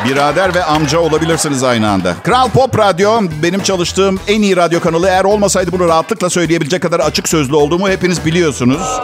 Birader 0.05 0.55
ve 0.55 0.63
amca 0.63 0.99
olabilirsiniz 0.99 1.63
aynı 1.63 1.89
anda. 1.89 2.15
Kral 2.23 2.49
Pop 2.49 2.77
Radyo 2.77 3.21
benim 3.43 3.63
çalıştığım 3.63 4.19
en 4.27 4.41
iyi 4.41 4.55
radyo 4.55 4.79
kanalı. 4.79 5.07
Eğer 5.07 5.23
olmasaydı 5.23 5.71
bunu 5.71 5.87
rahatlıkla 5.87 6.29
söyleyebilecek 6.29 6.81
kadar 6.81 6.99
açık 6.99 7.29
sözlü 7.29 7.55
olduğumu 7.55 7.89
hepiniz 7.89 8.25
biliyorsunuz. 8.25 8.99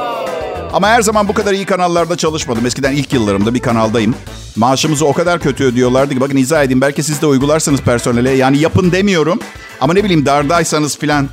Ama 0.74 0.88
her 0.88 1.02
zaman 1.02 1.28
bu 1.28 1.34
kadar 1.34 1.54
iyi 1.54 1.65
kanallarda 1.65 2.18
çalışmadım. 2.18 2.65
Eskiden 2.65 2.91
ilk 2.91 3.13
yıllarımda 3.13 3.54
bir 3.54 3.60
kanaldayım. 3.60 4.15
Maaşımızı 4.56 5.06
o 5.06 5.13
kadar 5.13 5.39
kötü 5.39 5.63
ödüyorlardı 5.63 6.13
ki 6.13 6.22
bakın 6.22 6.38
izah 6.38 6.63
edeyim. 6.63 6.82
Belki 6.82 7.04
siz 7.04 7.22
de 7.22 7.26
uygularsınız 7.26 7.82
personele. 7.82 8.32
Yani 8.32 8.58
yapın 8.58 8.91
demiyorum. 8.91 9.39
Ama 9.82 9.94
ne 9.94 10.04
bileyim 10.04 10.26
dardaysanız 10.26 10.98
filan 10.98 11.30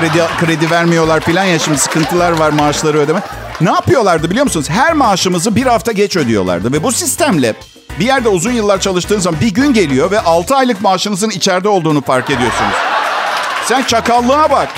kredi 0.00 0.22
kredi 0.40 0.70
vermiyorlar 0.70 1.20
filan 1.20 1.44
ya 1.44 1.58
şimdi 1.58 1.78
sıkıntılar 1.78 2.32
var 2.32 2.50
maaşları 2.50 2.98
ödeme. 2.98 3.22
Ne 3.60 3.70
yapıyorlardı 3.70 4.30
biliyor 4.30 4.44
musunuz? 4.44 4.70
Her 4.70 4.92
maaşımızı 4.92 5.56
bir 5.56 5.66
hafta 5.66 5.92
geç 5.92 6.16
ödüyorlardı 6.16 6.72
ve 6.72 6.82
bu 6.82 6.92
sistemle 6.92 7.54
bir 8.00 8.04
yerde 8.04 8.28
uzun 8.28 8.52
yıllar 8.52 8.80
çalıştığınız 8.80 9.22
zaman 9.22 9.40
bir 9.40 9.54
gün 9.54 9.72
geliyor 9.72 10.10
ve 10.10 10.20
6 10.20 10.56
aylık 10.56 10.80
maaşınızın 10.80 11.30
içeride 11.30 11.68
olduğunu 11.68 12.02
fark 12.02 12.30
ediyorsunuz. 12.30 12.74
Sen 13.66 13.82
çakallığa 13.82 14.50
bak. 14.50 14.68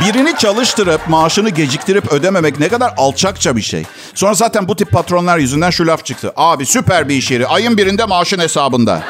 Birini 0.00 0.36
çalıştırıp 0.38 1.08
maaşını 1.08 1.50
geciktirip 1.50 2.12
ödememek 2.12 2.60
ne 2.60 2.68
kadar 2.68 2.94
alçakça 2.96 3.56
bir 3.56 3.62
şey. 3.62 3.84
Sonra 4.14 4.34
zaten 4.34 4.68
bu 4.68 4.76
tip 4.76 4.90
patronlar 4.90 5.38
yüzünden 5.38 5.70
şu 5.70 5.86
laf 5.86 6.04
çıktı. 6.04 6.32
Abi 6.36 6.66
süper 6.66 7.08
bir 7.08 7.14
iş 7.16 7.30
yeri. 7.30 7.46
Ayın 7.46 7.76
birinde 7.76 8.04
maaşın 8.04 8.38
hesabında. 8.38 9.02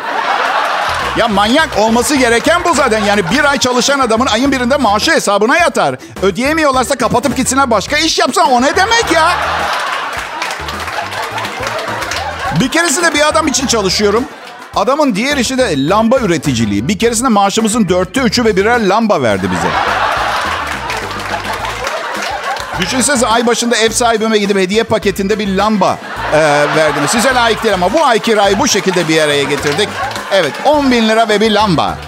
Ya 1.16 1.28
manyak 1.28 1.78
olması 1.78 2.16
gereken 2.16 2.64
bu 2.64 2.74
zaten. 2.74 3.04
Yani 3.04 3.30
bir 3.30 3.44
ay 3.44 3.58
çalışan 3.58 3.98
adamın 3.98 4.26
ayın 4.26 4.52
birinde 4.52 4.76
maaşı 4.76 5.12
hesabına 5.12 5.56
yatar. 5.58 5.96
Ödeyemiyorlarsa 6.22 6.94
kapatıp 6.94 7.36
gitsinler 7.36 7.70
başka 7.70 7.98
iş 7.98 8.18
yapsan 8.18 8.50
o 8.50 8.62
ne 8.62 8.76
demek 8.76 9.12
ya? 9.12 9.32
Bir 12.60 12.68
keresinde 12.68 13.14
bir 13.14 13.28
adam 13.28 13.46
için 13.46 13.66
çalışıyorum. 13.66 14.24
Adamın 14.76 15.14
diğer 15.14 15.36
işi 15.36 15.58
de 15.58 15.88
lamba 15.88 16.18
üreticiliği. 16.18 16.88
Bir 16.88 16.98
keresinde 16.98 17.28
maaşımızın 17.28 17.88
dörtte 17.88 18.20
üçü 18.20 18.44
ve 18.44 18.56
birer 18.56 18.88
lamba 18.88 19.22
verdi 19.22 19.50
bize. 19.50 19.68
Düşünsenize 22.80 23.26
ay 23.26 23.46
başında 23.46 23.76
ev 23.76 23.90
sahibime 23.90 24.38
gidip 24.38 24.56
hediye 24.56 24.82
paketinde 24.82 25.38
bir 25.38 25.56
lamba 25.56 25.98
e, 26.32 26.38
verdim. 26.76 27.02
Size 27.08 27.34
layık 27.34 27.58
ama 27.74 27.92
bu 27.92 28.04
ay 28.04 28.18
kirayı 28.18 28.58
bu 28.58 28.68
şekilde 28.68 29.08
bir 29.08 29.20
araya 29.20 29.42
getirdik. 29.42 29.88
Evet 30.32 30.52
10 30.64 30.90
bin 30.90 31.08
lira 31.08 31.28
ve 31.28 31.40
bir 31.40 31.50
lamba. 31.50 31.98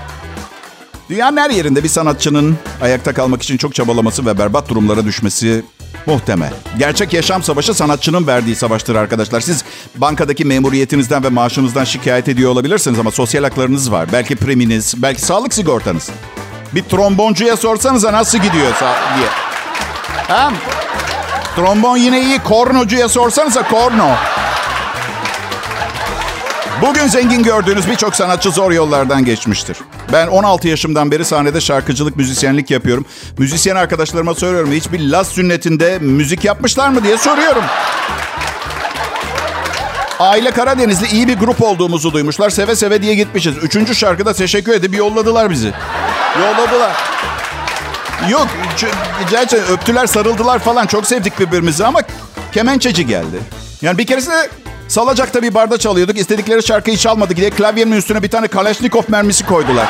Dünyanın 1.11 1.37
her 1.37 1.51
yerinde 1.51 1.85
bir 1.85 1.89
sanatçının 1.89 2.57
ayakta 2.83 3.15
kalmak 3.15 3.43
için 3.43 3.57
çok 3.57 3.75
çabalaması 3.75 4.27
ve 4.27 4.39
berbat 4.39 4.69
durumlara 4.69 5.05
düşmesi 5.05 5.65
muhtemel. 6.07 6.53
Gerçek 6.79 7.13
yaşam 7.13 7.43
savaşı 7.43 7.75
sanatçının 7.75 8.27
verdiği 8.27 8.57
savaştır 8.57 8.95
arkadaşlar. 8.95 9.41
Siz 9.41 9.65
bankadaki 9.97 10.45
memuriyetinizden 10.45 11.25
ve 11.25 11.29
maaşınızdan 11.29 11.85
şikayet 11.85 12.29
ediyor 12.29 12.51
olabilirsiniz 12.51 12.99
ama 12.99 13.11
sosyal 13.11 13.43
haklarınız 13.45 13.93
var. 13.93 14.09
Belki 14.13 14.37
priminiz, 14.37 14.95
belki 15.03 15.21
sağlık 15.21 15.55
sigortanız. 15.55 16.11
Bir 16.75 16.83
tromboncuya 16.83 17.57
sorsanıza 17.57 18.13
nasıl 18.13 18.39
gidiyor 18.39 18.73
sa- 18.73 19.17
diye. 19.17 19.27
Ha? 20.29 20.53
Trombon 21.57 21.97
yine 21.97 22.23
iyi. 22.23 22.39
Kornocuya 22.39 23.09
sorsanıza 23.09 23.63
korno. 23.69 24.11
Bugün 26.83 27.07
zengin 27.07 27.43
gördüğünüz 27.43 27.91
birçok 27.91 28.17
sanatçı 28.17 28.51
zor 28.51 28.73
yollardan 28.73 29.25
geçmiştir. 29.25 29.79
Ben 30.13 30.27
16 30.27 30.69
yaşımdan 30.69 31.11
beri 31.11 31.25
sahnede 31.25 31.61
şarkıcılık, 31.61 32.17
müzisyenlik 32.17 32.71
yapıyorum. 32.71 33.07
Müzisyen 33.39 33.77
arkadaşlarıma 33.77 34.35
soruyorum. 34.35 34.73
Hiçbir 34.73 35.01
Laz 35.01 35.29
sünnetinde 35.29 35.99
müzik 35.99 36.45
yapmışlar 36.45 36.89
mı 36.89 37.05
diye 37.05 37.19
soruyorum. 37.19 37.63
Aile 40.19 40.51
Karadenizli 40.51 41.07
iyi 41.07 41.29
bir 41.29 41.39
grup 41.39 41.63
olduğumuzu 41.63 42.13
duymuşlar. 42.13 42.51
Seve 42.51 42.77
seve 42.77 43.03
diye 43.03 43.15
gitmişiz. 43.15 43.57
Üçüncü 43.63 43.95
şarkıda 43.95 44.33
teşekkür 44.33 44.73
edip 44.73 44.97
yolladılar 44.97 45.51
bizi. 45.51 45.73
Yolladılar. 46.41 46.93
Yok 48.29 48.49
gerçekten 49.31 49.73
öptüler 49.73 50.07
sarıldılar 50.07 50.59
falan 50.59 50.87
çok 50.87 51.07
sevdik 51.07 51.41
birbirimizi 51.41 51.87
ama 51.87 52.01
kemençeci 52.53 53.07
geldi. 53.07 53.37
Yani 53.83 53.99
bir 53.99 54.07
keresinde 54.07 54.49
Salacak'ta 54.89 55.43
bir 55.43 55.55
barda 55.55 55.79
çalıyorduk. 55.79 56.19
İstedikleri 56.19 56.63
şarkıyı 56.63 56.97
çalmadı 56.97 57.37
diye 57.37 57.51
klavyenin 57.51 57.93
üstüne 57.97 58.23
bir 58.23 58.31
tane 58.31 58.49
Kalashnikov 58.49 59.03
mermisi 59.09 59.47
koydular. 59.47 59.87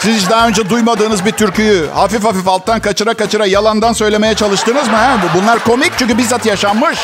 Siz 0.00 0.16
hiç 0.22 0.30
daha 0.30 0.48
önce 0.48 0.70
duymadığınız 0.70 1.24
bir 1.24 1.30
türküyü 1.32 1.86
hafif 1.94 2.24
hafif 2.24 2.48
alttan 2.48 2.80
kaçıra 2.80 3.14
kaçıra 3.14 3.46
yalandan 3.46 3.92
söylemeye 3.92 4.34
çalıştınız 4.34 4.88
mı? 4.88 4.96
He? 4.98 5.22
Bu- 5.22 5.42
Bunlar 5.42 5.64
komik 5.64 5.92
çünkü 5.98 6.18
bizzat 6.18 6.46
yaşanmış. 6.46 6.98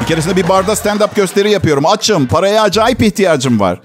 Bir 0.00 0.06
keresinde 0.06 0.36
bir 0.36 0.48
barda 0.48 0.72
stand-up 0.72 1.14
gösteri 1.16 1.50
yapıyorum. 1.50 1.86
Açım, 1.86 2.26
paraya 2.26 2.62
acayip 2.62 3.02
ihtiyacım 3.02 3.60
var. 3.60 3.80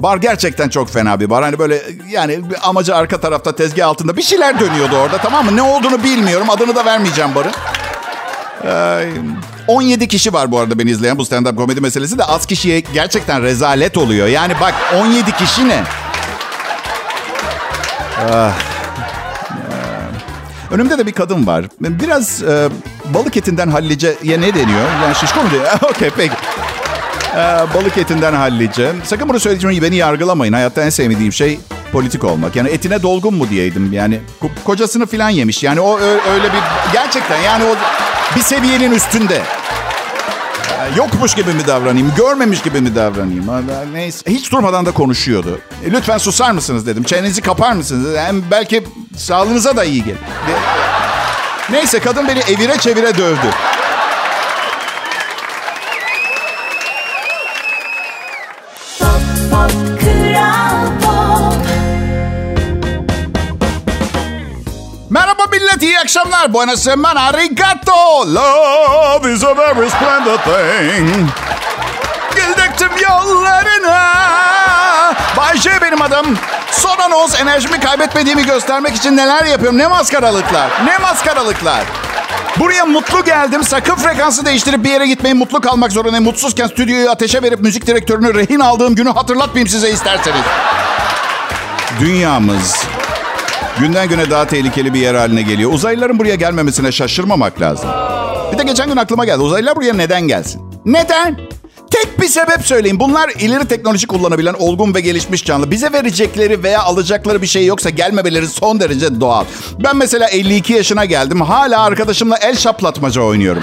Bar 0.00 0.16
gerçekten 0.16 0.68
çok 0.68 0.90
fena 0.90 1.20
bir 1.20 1.30
bar. 1.30 1.42
Hani 1.44 1.58
böyle 1.58 1.82
yani 2.08 2.40
amacı 2.62 2.96
arka 2.96 3.20
tarafta 3.20 3.56
tezgah 3.56 3.88
altında 3.88 4.16
bir 4.16 4.22
şeyler 4.22 4.60
dönüyordu 4.60 4.96
orada 4.96 5.18
tamam 5.18 5.44
mı? 5.44 5.56
Ne 5.56 5.62
olduğunu 5.62 6.02
bilmiyorum. 6.04 6.50
Adını 6.50 6.76
da 6.76 6.84
vermeyeceğim 6.84 7.34
barın. 7.34 7.52
Ay, 8.68 9.08
17 9.66 10.08
kişi 10.08 10.32
var 10.32 10.52
bu 10.52 10.58
arada 10.58 10.78
beni 10.78 10.90
izleyen 10.90 11.18
bu 11.18 11.22
stand-up 11.22 11.56
komedi 11.56 11.80
meselesi 11.80 12.18
de 12.18 12.24
az 12.24 12.46
kişiye 12.46 12.80
gerçekten 12.80 13.42
rezalet 13.42 13.98
oluyor. 13.98 14.26
Yani 14.26 14.54
bak 14.60 14.74
17 15.00 15.32
kişi 15.32 15.68
ne? 15.68 15.82
Ah. 18.32 18.50
Ee, 18.50 18.52
Önümde 20.74 20.98
de 20.98 21.06
bir 21.06 21.12
kadın 21.12 21.46
var. 21.46 21.64
Biraz 21.80 22.42
e, 22.42 22.68
balık 23.14 23.36
etinden 23.36 23.68
hallice 23.68 24.14
ya 24.22 24.38
ne 24.38 24.54
deniyor? 24.54 24.88
Yani 25.02 25.14
şişko 25.14 25.42
mu 25.42 25.50
diyor? 25.50 25.66
Okey 25.90 26.10
peki. 26.16 26.34
Ee, 27.36 27.38
balık 27.74 27.98
etinden 27.98 28.32
hallice. 28.32 28.92
Sakın 29.04 29.28
bunu 29.28 29.38
gibi 29.72 29.86
beni 29.86 29.96
yargılamayın. 29.96 30.52
Hayatta 30.52 30.82
en 30.82 30.90
sevmediğim 30.90 31.32
şey 31.32 31.60
politik 31.92 32.24
olmak. 32.24 32.56
Yani 32.56 32.68
etine 32.68 33.02
dolgun 33.02 33.34
mu 33.34 33.50
diyeydim. 33.50 33.92
Yani 33.92 34.20
ko- 34.42 34.64
kocasını 34.64 35.06
falan 35.06 35.30
yemiş. 35.30 35.62
Yani 35.62 35.80
o 35.80 35.98
öyle 36.32 36.44
bir 36.44 36.92
gerçekten 36.92 37.42
yani 37.42 37.64
o 37.64 37.76
bir 38.36 38.40
seviyenin 38.42 38.90
üstünde. 38.92 39.42
Ee, 40.80 40.96
Yokmuş 40.96 41.34
gibi 41.34 41.52
mi 41.52 41.66
davranayım? 41.66 42.12
Görmemiş 42.16 42.62
gibi 42.62 42.80
mi 42.80 42.94
davranayım? 42.96 43.48
Ha, 43.48 43.60
Neyse. 43.92 44.30
Hiç 44.30 44.52
durmadan 44.52 44.86
da 44.86 44.92
konuşuyordu. 44.92 45.58
E, 45.86 45.90
lütfen 45.90 46.18
susar 46.18 46.50
mısınız 46.50 46.86
dedim. 46.86 47.02
Çenenizi 47.02 47.40
kapar 47.40 47.72
mısınız? 47.72 48.16
Hem 48.18 48.42
belki 48.50 48.84
Sağlığınıza 49.16 49.76
da 49.76 49.84
iyi 49.84 50.04
gelir. 50.04 50.18
Neyse 51.70 51.98
kadın 52.00 52.28
beni 52.28 52.38
evire 52.38 52.78
çevire 52.78 53.18
dövdü. 53.18 53.46
Akşamlar. 66.42 66.52
Buenas 66.52 66.82
semana, 66.82 67.20
arigato. 67.20 68.26
Love 68.26 69.32
is 69.32 69.44
a 69.44 69.56
very 69.56 69.90
splendid 69.90 70.40
thing. 70.44 71.28
Güldüktüm 72.36 72.90
yollarına. 73.08 74.14
Bay 75.36 75.58
J 75.58 75.70
benim 75.82 76.02
adım. 76.02 76.38
Son 76.70 76.98
anons 76.98 77.40
enerjimi 77.40 77.80
kaybetmediğimi 77.80 78.46
göstermek 78.46 78.96
için 78.96 79.16
neler 79.16 79.44
yapıyorum? 79.44 79.78
Ne 79.78 79.86
maskaralıklar, 79.86 80.70
ne 80.84 80.98
maskaralıklar. 80.98 81.84
Buraya 82.58 82.86
mutlu 82.86 83.24
geldim. 83.24 83.64
Sakın 83.64 83.94
frekansı 83.94 84.46
değiştirip 84.46 84.84
bir 84.84 84.90
yere 84.90 85.06
gitmeyin. 85.06 85.38
Mutlu 85.38 85.60
kalmak 85.60 85.92
zorundayım. 85.92 86.24
Mutsuzken 86.24 86.66
stüdyoyu 86.66 87.10
ateşe 87.10 87.42
verip 87.42 87.60
müzik 87.60 87.86
direktörünü 87.86 88.34
rehin 88.34 88.60
aldığım 88.60 88.94
günü 88.94 89.10
hatırlatmayayım 89.10 89.68
size 89.68 89.90
isterseniz. 89.90 90.42
Dünyamız 92.00 92.84
günden 93.80 94.08
güne 94.08 94.30
daha 94.30 94.46
tehlikeli 94.46 94.94
bir 94.94 95.00
yer 95.00 95.14
haline 95.14 95.42
geliyor. 95.42 95.72
Uzaylıların 95.72 96.18
buraya 96.18 96.34
gelmemesine 96.34 96.92
şaşırmamak 96.92 97.60
lazım. 97.60 97.88
Bir 98.52 98.58
de 98.58 98.62
geçen 98.62 98.88
gün 98.88 98.96
aklıma 98.96 99.24
geldi. 99.24 99.40
Uzaylılar 99.40 99.76
buraya 99.76 99.94
neden 99.94 100.22
gelsin? 100.22 100.62
Neden? 100.84 101.40
Tek 101.90 102.20
bir 102.20 102.28
sebep 102.28 102.66
söyleyeyim. 102.66 103.00
Bunlar 103.00 103.30
ileri 103.40 103.68
teknoloji 103.68 104.06
kullanabilen 104.06 104.54
olgun 104.54 104.94
ve 104.94 105.00
gelişmiş 105.00 105.44
canlı. 105.44 105.70
Bize 105.70 105.92
verecekleri 105.92 106.62
veya 106.62 106.82
alacakları 106.82 107.42
bir 107.42 107.46
şey 107.46 107.66
yoksa 107.66 107.90
gelmemeleri 107.90 108.48
son 108.48 108.80
derece 108.80 109.20
doğal. 109.20 109.44
Ben 109.84 109.96
mesela 109.96 110.28
52 110.28 110.72
yaşına 110.72 111.04
geldim. 111.04 111.40
Hala 111.40 111.82
arkadaşımla 111.82 112.36
el 112.36 112.56
şaplatmaca 112.56 113.22
oynuyorum. 113.22 113.62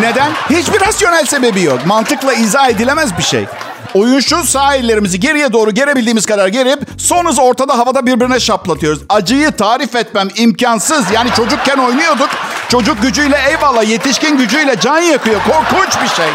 Neden? 0.00 0.32
Hiçbir 0.50 0.80
rasyonel 0.80 1.26
sebebi 1.26 1.62
yok. 1.62 1.86
Mantıkla 1.86 2.34
izah 2.34 2.68
edilemez 2.70 3.18
bir 3.18 3.22
şey. 3.22 3.44
Oyun 3.94 4.20
şu 4.20 4.44
sağ 4.44 4.74
ellerimizi 4.74 5.20
geriye 5.20 5.52
doğru 5.52 5.70
gerebildiğimiz 5.70 6.26
kadar 6.26 6.48
gerip 6.48 6.80
son 6.98 7.26
hız 7.26 7.38
ortada 7.38 7.78
havada 7.78 8.06
birbirine 8.06 8.40
şaplatıyoruz. 8.40 9.02
Acıyı 9.08 9.50
tarif 9.50 9.96
etmem 9.96 10.28
imkansız. 10.36 11.04
Yani 11.14 11.30
çocukken 11.36 11.78
oynuyorduk. 11.78 12.28
Çocuk 12.68 13.02
gücüyle 13.02 13.38
eyvallah 13.48 13.88
yetişkin 13.88 14.38
gücüyle 14.38 14.80
can 14.80 14.98
yakıyor. 14.98 15.40
Korkunç 15.44 16.02
bir 16.02 16.08
şey. 16.08 16.28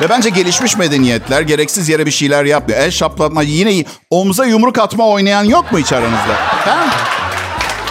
Ve 0.00 0.08
bence 0.08 0.30
gelişmiş 0.30 0.76
medeniyetler 0.76 1.40
gereksiz 1.40 1.88
yere 1.88 2.06
bir 2.06 2.10
şeyler 2.10 2.44
yapmıyor. 2.44 2.80
El 2.80 2.90
şaplatma 2.90 3.42
yine. 3.42 3.84
Omza 4.10 4.44
yumruk 4.44 4.78
atma 4.78 5.08
oynayan 5.08 5.44
yok 5.44 5.72
mu 5.72 5.78
hiç 5.78 5.92
aranızda? 5.92 6.34
Ha? 6.64 6.86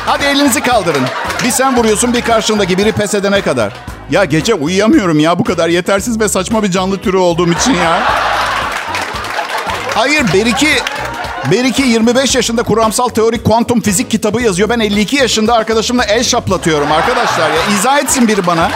Hadi 0.06 0.26
elinizi 0.26 0.62
kaldırın. 0.62 1.04
Bir 1.44 1.52
sen 1.52 1.78
vuruyorsun 1.78 2.14
bir 2.14 2.22
karşındaki 2.22 2.78
biri 2.78 2.92
pes 2.92 3.14
edene 3.14 3.42
kadar. 3.42 3.74
Ya 4.14 4.26
gece 4.26 4.54
uyuyamıyorum 4.54 5.20
ya 5.20 5.40
bu 5.40 5.44
kadar 5.44 5.70
yetersiz 5.70 6.20
ve 6.20 6.30
saçma 6.30 6.64
bir 6.64 6.72
canlı 6.72 6.98
türü 6.98 7.18
olduğum 7.18 7.52
için 7.52 7.74
ya. 7.74 8.04
Hayır 9.96 10.34
Beriki 10.34 10.70
Beriki 11.52 11.82
25 11.82 12.36
yaşında 12.36 12.64
kuramsal 12.64 13.10
teorik 13.10 13.44
kuantum 13.44 13.82
fizik 13.82 14.12
kitabı 14.12 14.42
yazıyor. 14.42 14.70
Ben 14.70 14.80
52 14.80 15.16
yaşında 15.16 15.54
arkadaşımla 15.54 16.04
el 16.04 16.24
şaplatıyorum 16.24 16.92
arkadaşlar 16.92 17.50
ya. 17.50 17.78
İzah 17.80 18.00
etsin 18.00 18.28
biri 18.28 18.48
bana. 18.48 18.72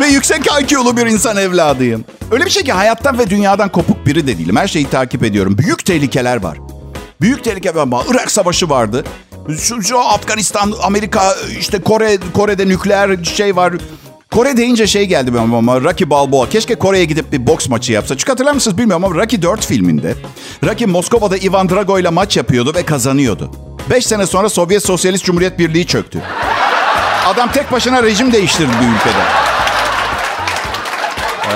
Ve 0.00 0.06
yüksek 0.06 0.46
IQ'lu 0.46 0.96
bir 0.96 1.06
insan 1.06 1.36
evladıyım. 1.36 2.04
Öyle 2.30 2.44
bir 2.44 2.50
şey 2.50 2.62
ki 2.62 2.72
hayattan 2.72 3.18
ve 3.18 3.30
dünyadan 3.30 3.68
kopuk 3.68 4.06
biri 4.06 4.26
de 4.26 4.38
değilim. 4.38 4.56
Her 4.56 4.68
şeyi 4.68 4.90
takip 4.90 5.24
ediyorum. 5.24 5.58
Büyük 5.58 5.84
tehlikeler 5.84 6.42
var. 6.42 6.58
Büyük 7.20 7.44
tehlike 7.44 7.74
var. 7.74 8.04
Irak 8.10 8.30
Savaşı 8.30 8.68
vardı. 8.68 9.04
Şu, 9.48 9.82
şu 9.82 10.00
Afganistan, 10.00 10.74
Amerika, 10.82 11.34
işte 11.58 11.80
Kore, 11.80 12.18
Kore'de 12.34 12.68
nükleer 12.68 13.24
şey 13.24 13.56
var. 13.56 13.72
Kore 14.30 14.56
deyince 14.56 14.86
şey 14.86 15.06
geldi 15.06 15.34
benim 15.34 15.54
ama 15.54 15.80
Rocky 15.80 16.10
Balboa. 16.10 16.48
Keşke 16.48 16.74
Kore'ye 16.74 17.04
gidip 17.04 17.32
bir 17.32 17.46
boks 17.46 17.68
maçı 17.68 17.92
yapsa. 17.92 18.16
Çünkü 18.18 18.32
hatırlar 18.32 18.52
mısınız 18.52 18.78
bilmiyorum 18.78 19.04
ama 19.04 19.22
Rocky 19.22 19.42
4 19.42 19.66
filminde 19.66 20.14
Rocky 20.64 20.90
Moskova'da 20.90 21.36
Ivan 21.36 21.68
Drago 21.68 21.98
ile 21.98 22.08
maç 22.08 22.36
yapıyordu 22.36 22.72
ve 22.74 22.82
kazanıyordu. 22.82 23.50
5 23.90 24.06
sene 24.06 24.26
sonra 24.26 24.48
Sovyet 24.48 24.82
Sosyalist 24.82 25.24
Cumhuriyet 25.24 25.58
Birliği 25.58 25.86
çöktü. 25.86 26.22
Adam 27.26 27.52
tek 27.52 27.72
başına 27.72 28.02
rejim 28.02 28.32
değiştirdi 28.32 28.70
bir 28.82 28.86
ülkede. 28.96 29.22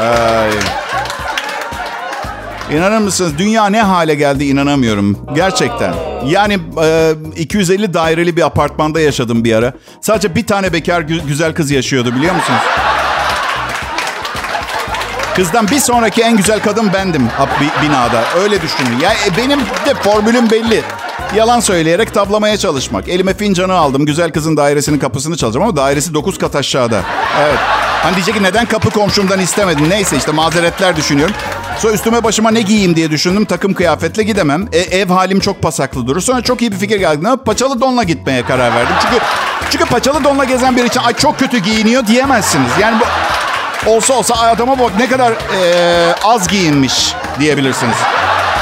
Ay. 0.00 0.50
İnanır 2.76 2.98
mısınız? 2.98 3.38
Dünya 3.38 3.66
ne 3.66 3.82
hale 3.82 4.14
geldi 4.14 4.44
inanamıyorum. 4.44 5.18
Gerçekten. 5.34 6.15
Yani 6.26 6.58
e, 6.82 7.12
250 7.36 7.94
daireli 7.94 8.36
bir 8.36 8.42
apartmanda 8.46 9.00
yaşadım 9.00 9.44
bir 9.44 9.54
ara. 9.54 9.72
Sadece 10.00 10.34
bir 10.34 10.46
tane 10.46 10.72
bekar 10.72 11.00
gü- 11.02 11.26
güzel 11.26 11.54
kız 11.54 11.70
yaşıyordu 11.70 12.14
biliyor 12.14 12.34
musunuz? 12.34 12.60
Kızdan 15.36 15.68
bir 15.68 15.78
sonraki 15.78 16.22
en 16.22 16.36
güzel 16.36 16.60
kadın 16.60 16.92
bendim 16.92 17.28
binada. 17.82 18.24
Öyle 18.42 18.62
düşünün. 18.62 19.00
Ya 19.02 19.12
e, 19.12 19.36
benim 19.36 19.60
de 19.60 19.94
formülüm 20.02 20.50
belli. 20.50 20.82
Yalan 21.36 21.60
söyleyerek 21.60 22.14
tablamaya 22.14 22.56
çalışmak. 22.56 23.08
Elime 23.08 23.34
fincanı 23.34 23.74
aldım. 23.74 24.06
Güzel 24.06 24.30
kızın 24.32 24.56
dairesinin 24.56 24.98
kapısını 24.98 25.36
çalacağım 25.36 25.66
ama 25.66 25.76
dairesi 25.76 26.14
9 26.14 26.38
kat 26.38 26.56
aşağıda. 26.56 27.02
Evet. 27.40 27.58
Hani 28.02 28.14
diyecek 28.16 28.34
ki 28.34 28.42
neden 28.42 28.66
kapı 28.66 28.90
komşumdan 28.90 29.40
istemedin? 29.40 29.90
Neyse 29.90 30.16
işte 30.16 30.32
mazeretler 30.32 30.96
düşünüyorum. 30.96 31.34
Sonra 31.78 31.92
üstüme 31.92 32.24
başıma 32.24 32.50
ne 32.50 32.62
giyeyim 32.62 32.96
diye 32.96 33.10
düşündüm. 33.10 33.44
Takım 33.44 33.74
kıyafetle 33.74 34.22
gidemem. 34.22 34.68
E, 34.72 34.78
ev 34.78 35.08
halim 35.08 35.40
çok 35.40 35.62
pasaklı 35.62 36.06
durur. 36.06 36.20
Sonra 36.20 36.40
çok 36.42 36.62
iyi 36.62 36.72
bir 36.72 36.76
fikir 36.76 36.98
geldi. 36.98 37.26
Paçalı 37.44 37.80
donla 37.80 38.02
gitmeye 38.02 38.42
karar 38.42 38.74
verdim. 38.74 38.94
Çünkü 39.02 39.24
çünkü 39.70 39.84
paçalı 39.84 40.24
donla 40.24 40.44
gezen 40.44 40.76
biri 40.76 40.86
için 40.86 41.00
ay 41.00 41.14
çok 41.14 41.38
kötü 41.38 41.58
giyiniyor 41.58 42.06
diyemezsiniz. 42.06 42.70
Yani 42.80 43.00
bu 43.00 43.90
olsa 43.90 44.14
olsa 44.14 44.34
adama 44.34 44.78
bak 44.78 44.90
ne 44.98 45.08
kadar 45.08 45.32
e, 45.32 46.14
az 46.24 46.48
giyinmiş 46.48 47.14
diyebilirsiniz. 47.40 47.96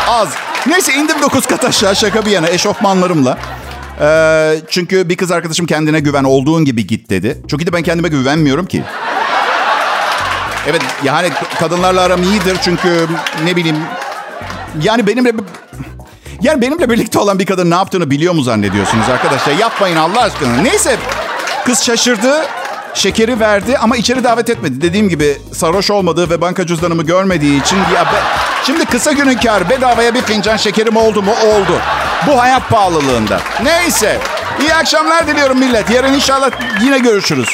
Az. 0.08 0.28
Neyse 0.66 0.94
indim 0.94 1.22
9 1.22 1.46
kat 1.46 1.64
aşağı 1.64 1.96
şaka 1.96 2.26
bir 2.26 2.30
yana 2.30 2.48
eşofmanlarımla. 2.48 3.38
Ee, 4.00 4.54
çünkü 4.70 5.08
bir 5.08 5.16
kız 5.16 5.30
arkadaşım 5.30 5.66
kendine 5.66 6.00
güven 6.00 6.24
olduğun 6.24 6.64
gibi 6.64 6.86
git 6.86 7.10
dedi. 7.10 7.42
Çünkü 7.48 7.66
de 7.66 7.72
ben 7.72 7.82
kendime 7.82 8.08
güvenmiyorum 8.08 8.66
ki. 8.66 8.82
Evet 10.70 10.82
yani 11.04 11.30
kadınlarla 11.58 12.00
aram 12.00 12.22
iyidir 12.22 12.56
çünkü 12.64 13.06
ne 13.44 13.56
bileyim 13.56 13.76
yani 14.82 15.06
benimle 15.06 15.32
yani 16.40 16.60
benimle 16.60 16.90
birlikte 16.90 17.18
olan 17.18 17.38
bir 17.38 17.46
kadın 17.46 17.70
ne 17.70 17.74
yaptığını 17.74 18.10
biliyor 18.10 18.34
mu 18.34 18.42
zannediyorsunuz 18.42 19.08
arkadaşlar? 19.08 19.52
Yapmayın 19.52 19.96
Allah 19.96 20.20
aşkına. 20.20 20.56
Neyse 20.56 20.96
kız 21.64 21.82
şaşırdı. 21.84 22.46
Şekeri 22.94 23.40
verdi 23.40 23.78
ama 23.78 23.96
içeri 23.96 24.24
davet 24.24 24.50
etmedi. 24.50 24.80
Dediğim 24.80 25.08
gibi 25.08 25.38
sarhoş 25.52 25.90
olmadığı 25.90 26.30
ve 26.30 26.40
banka 26.40 26.66
cüzdanımı 26.66 27.02
görmediği 27.02 27.62
için 27.62 27.76
ya 27.76 28.04
be, 28.04 28.16
şimdi 28.66 28.84
kısa 28.84 29.12
günün 29.12 29.38
kar 29.38 29.70
bedavaya 29.70 30.14
bir 30.14 30.22
fincan 30.22 30.56
şekerim 30.56 30.96
oldu 30.96 31.22
mu? 31.22 31.30
Oldu. 31.30 31.80
Bu 32.26 32.40
hayat 32.40 32.68
pahalılığında. 32.70 33.40
Neyse. 33.62 34.18
İyi 34.60 34.74
akşamlar 34.74 35.26
diliyorum 35.26 35.58
millet. 35.58 35.90
Yarın 35.90 36.12
inşallah 36.12 36.50
yine 36.82 36.98
görüşürüz. 36.98 37.48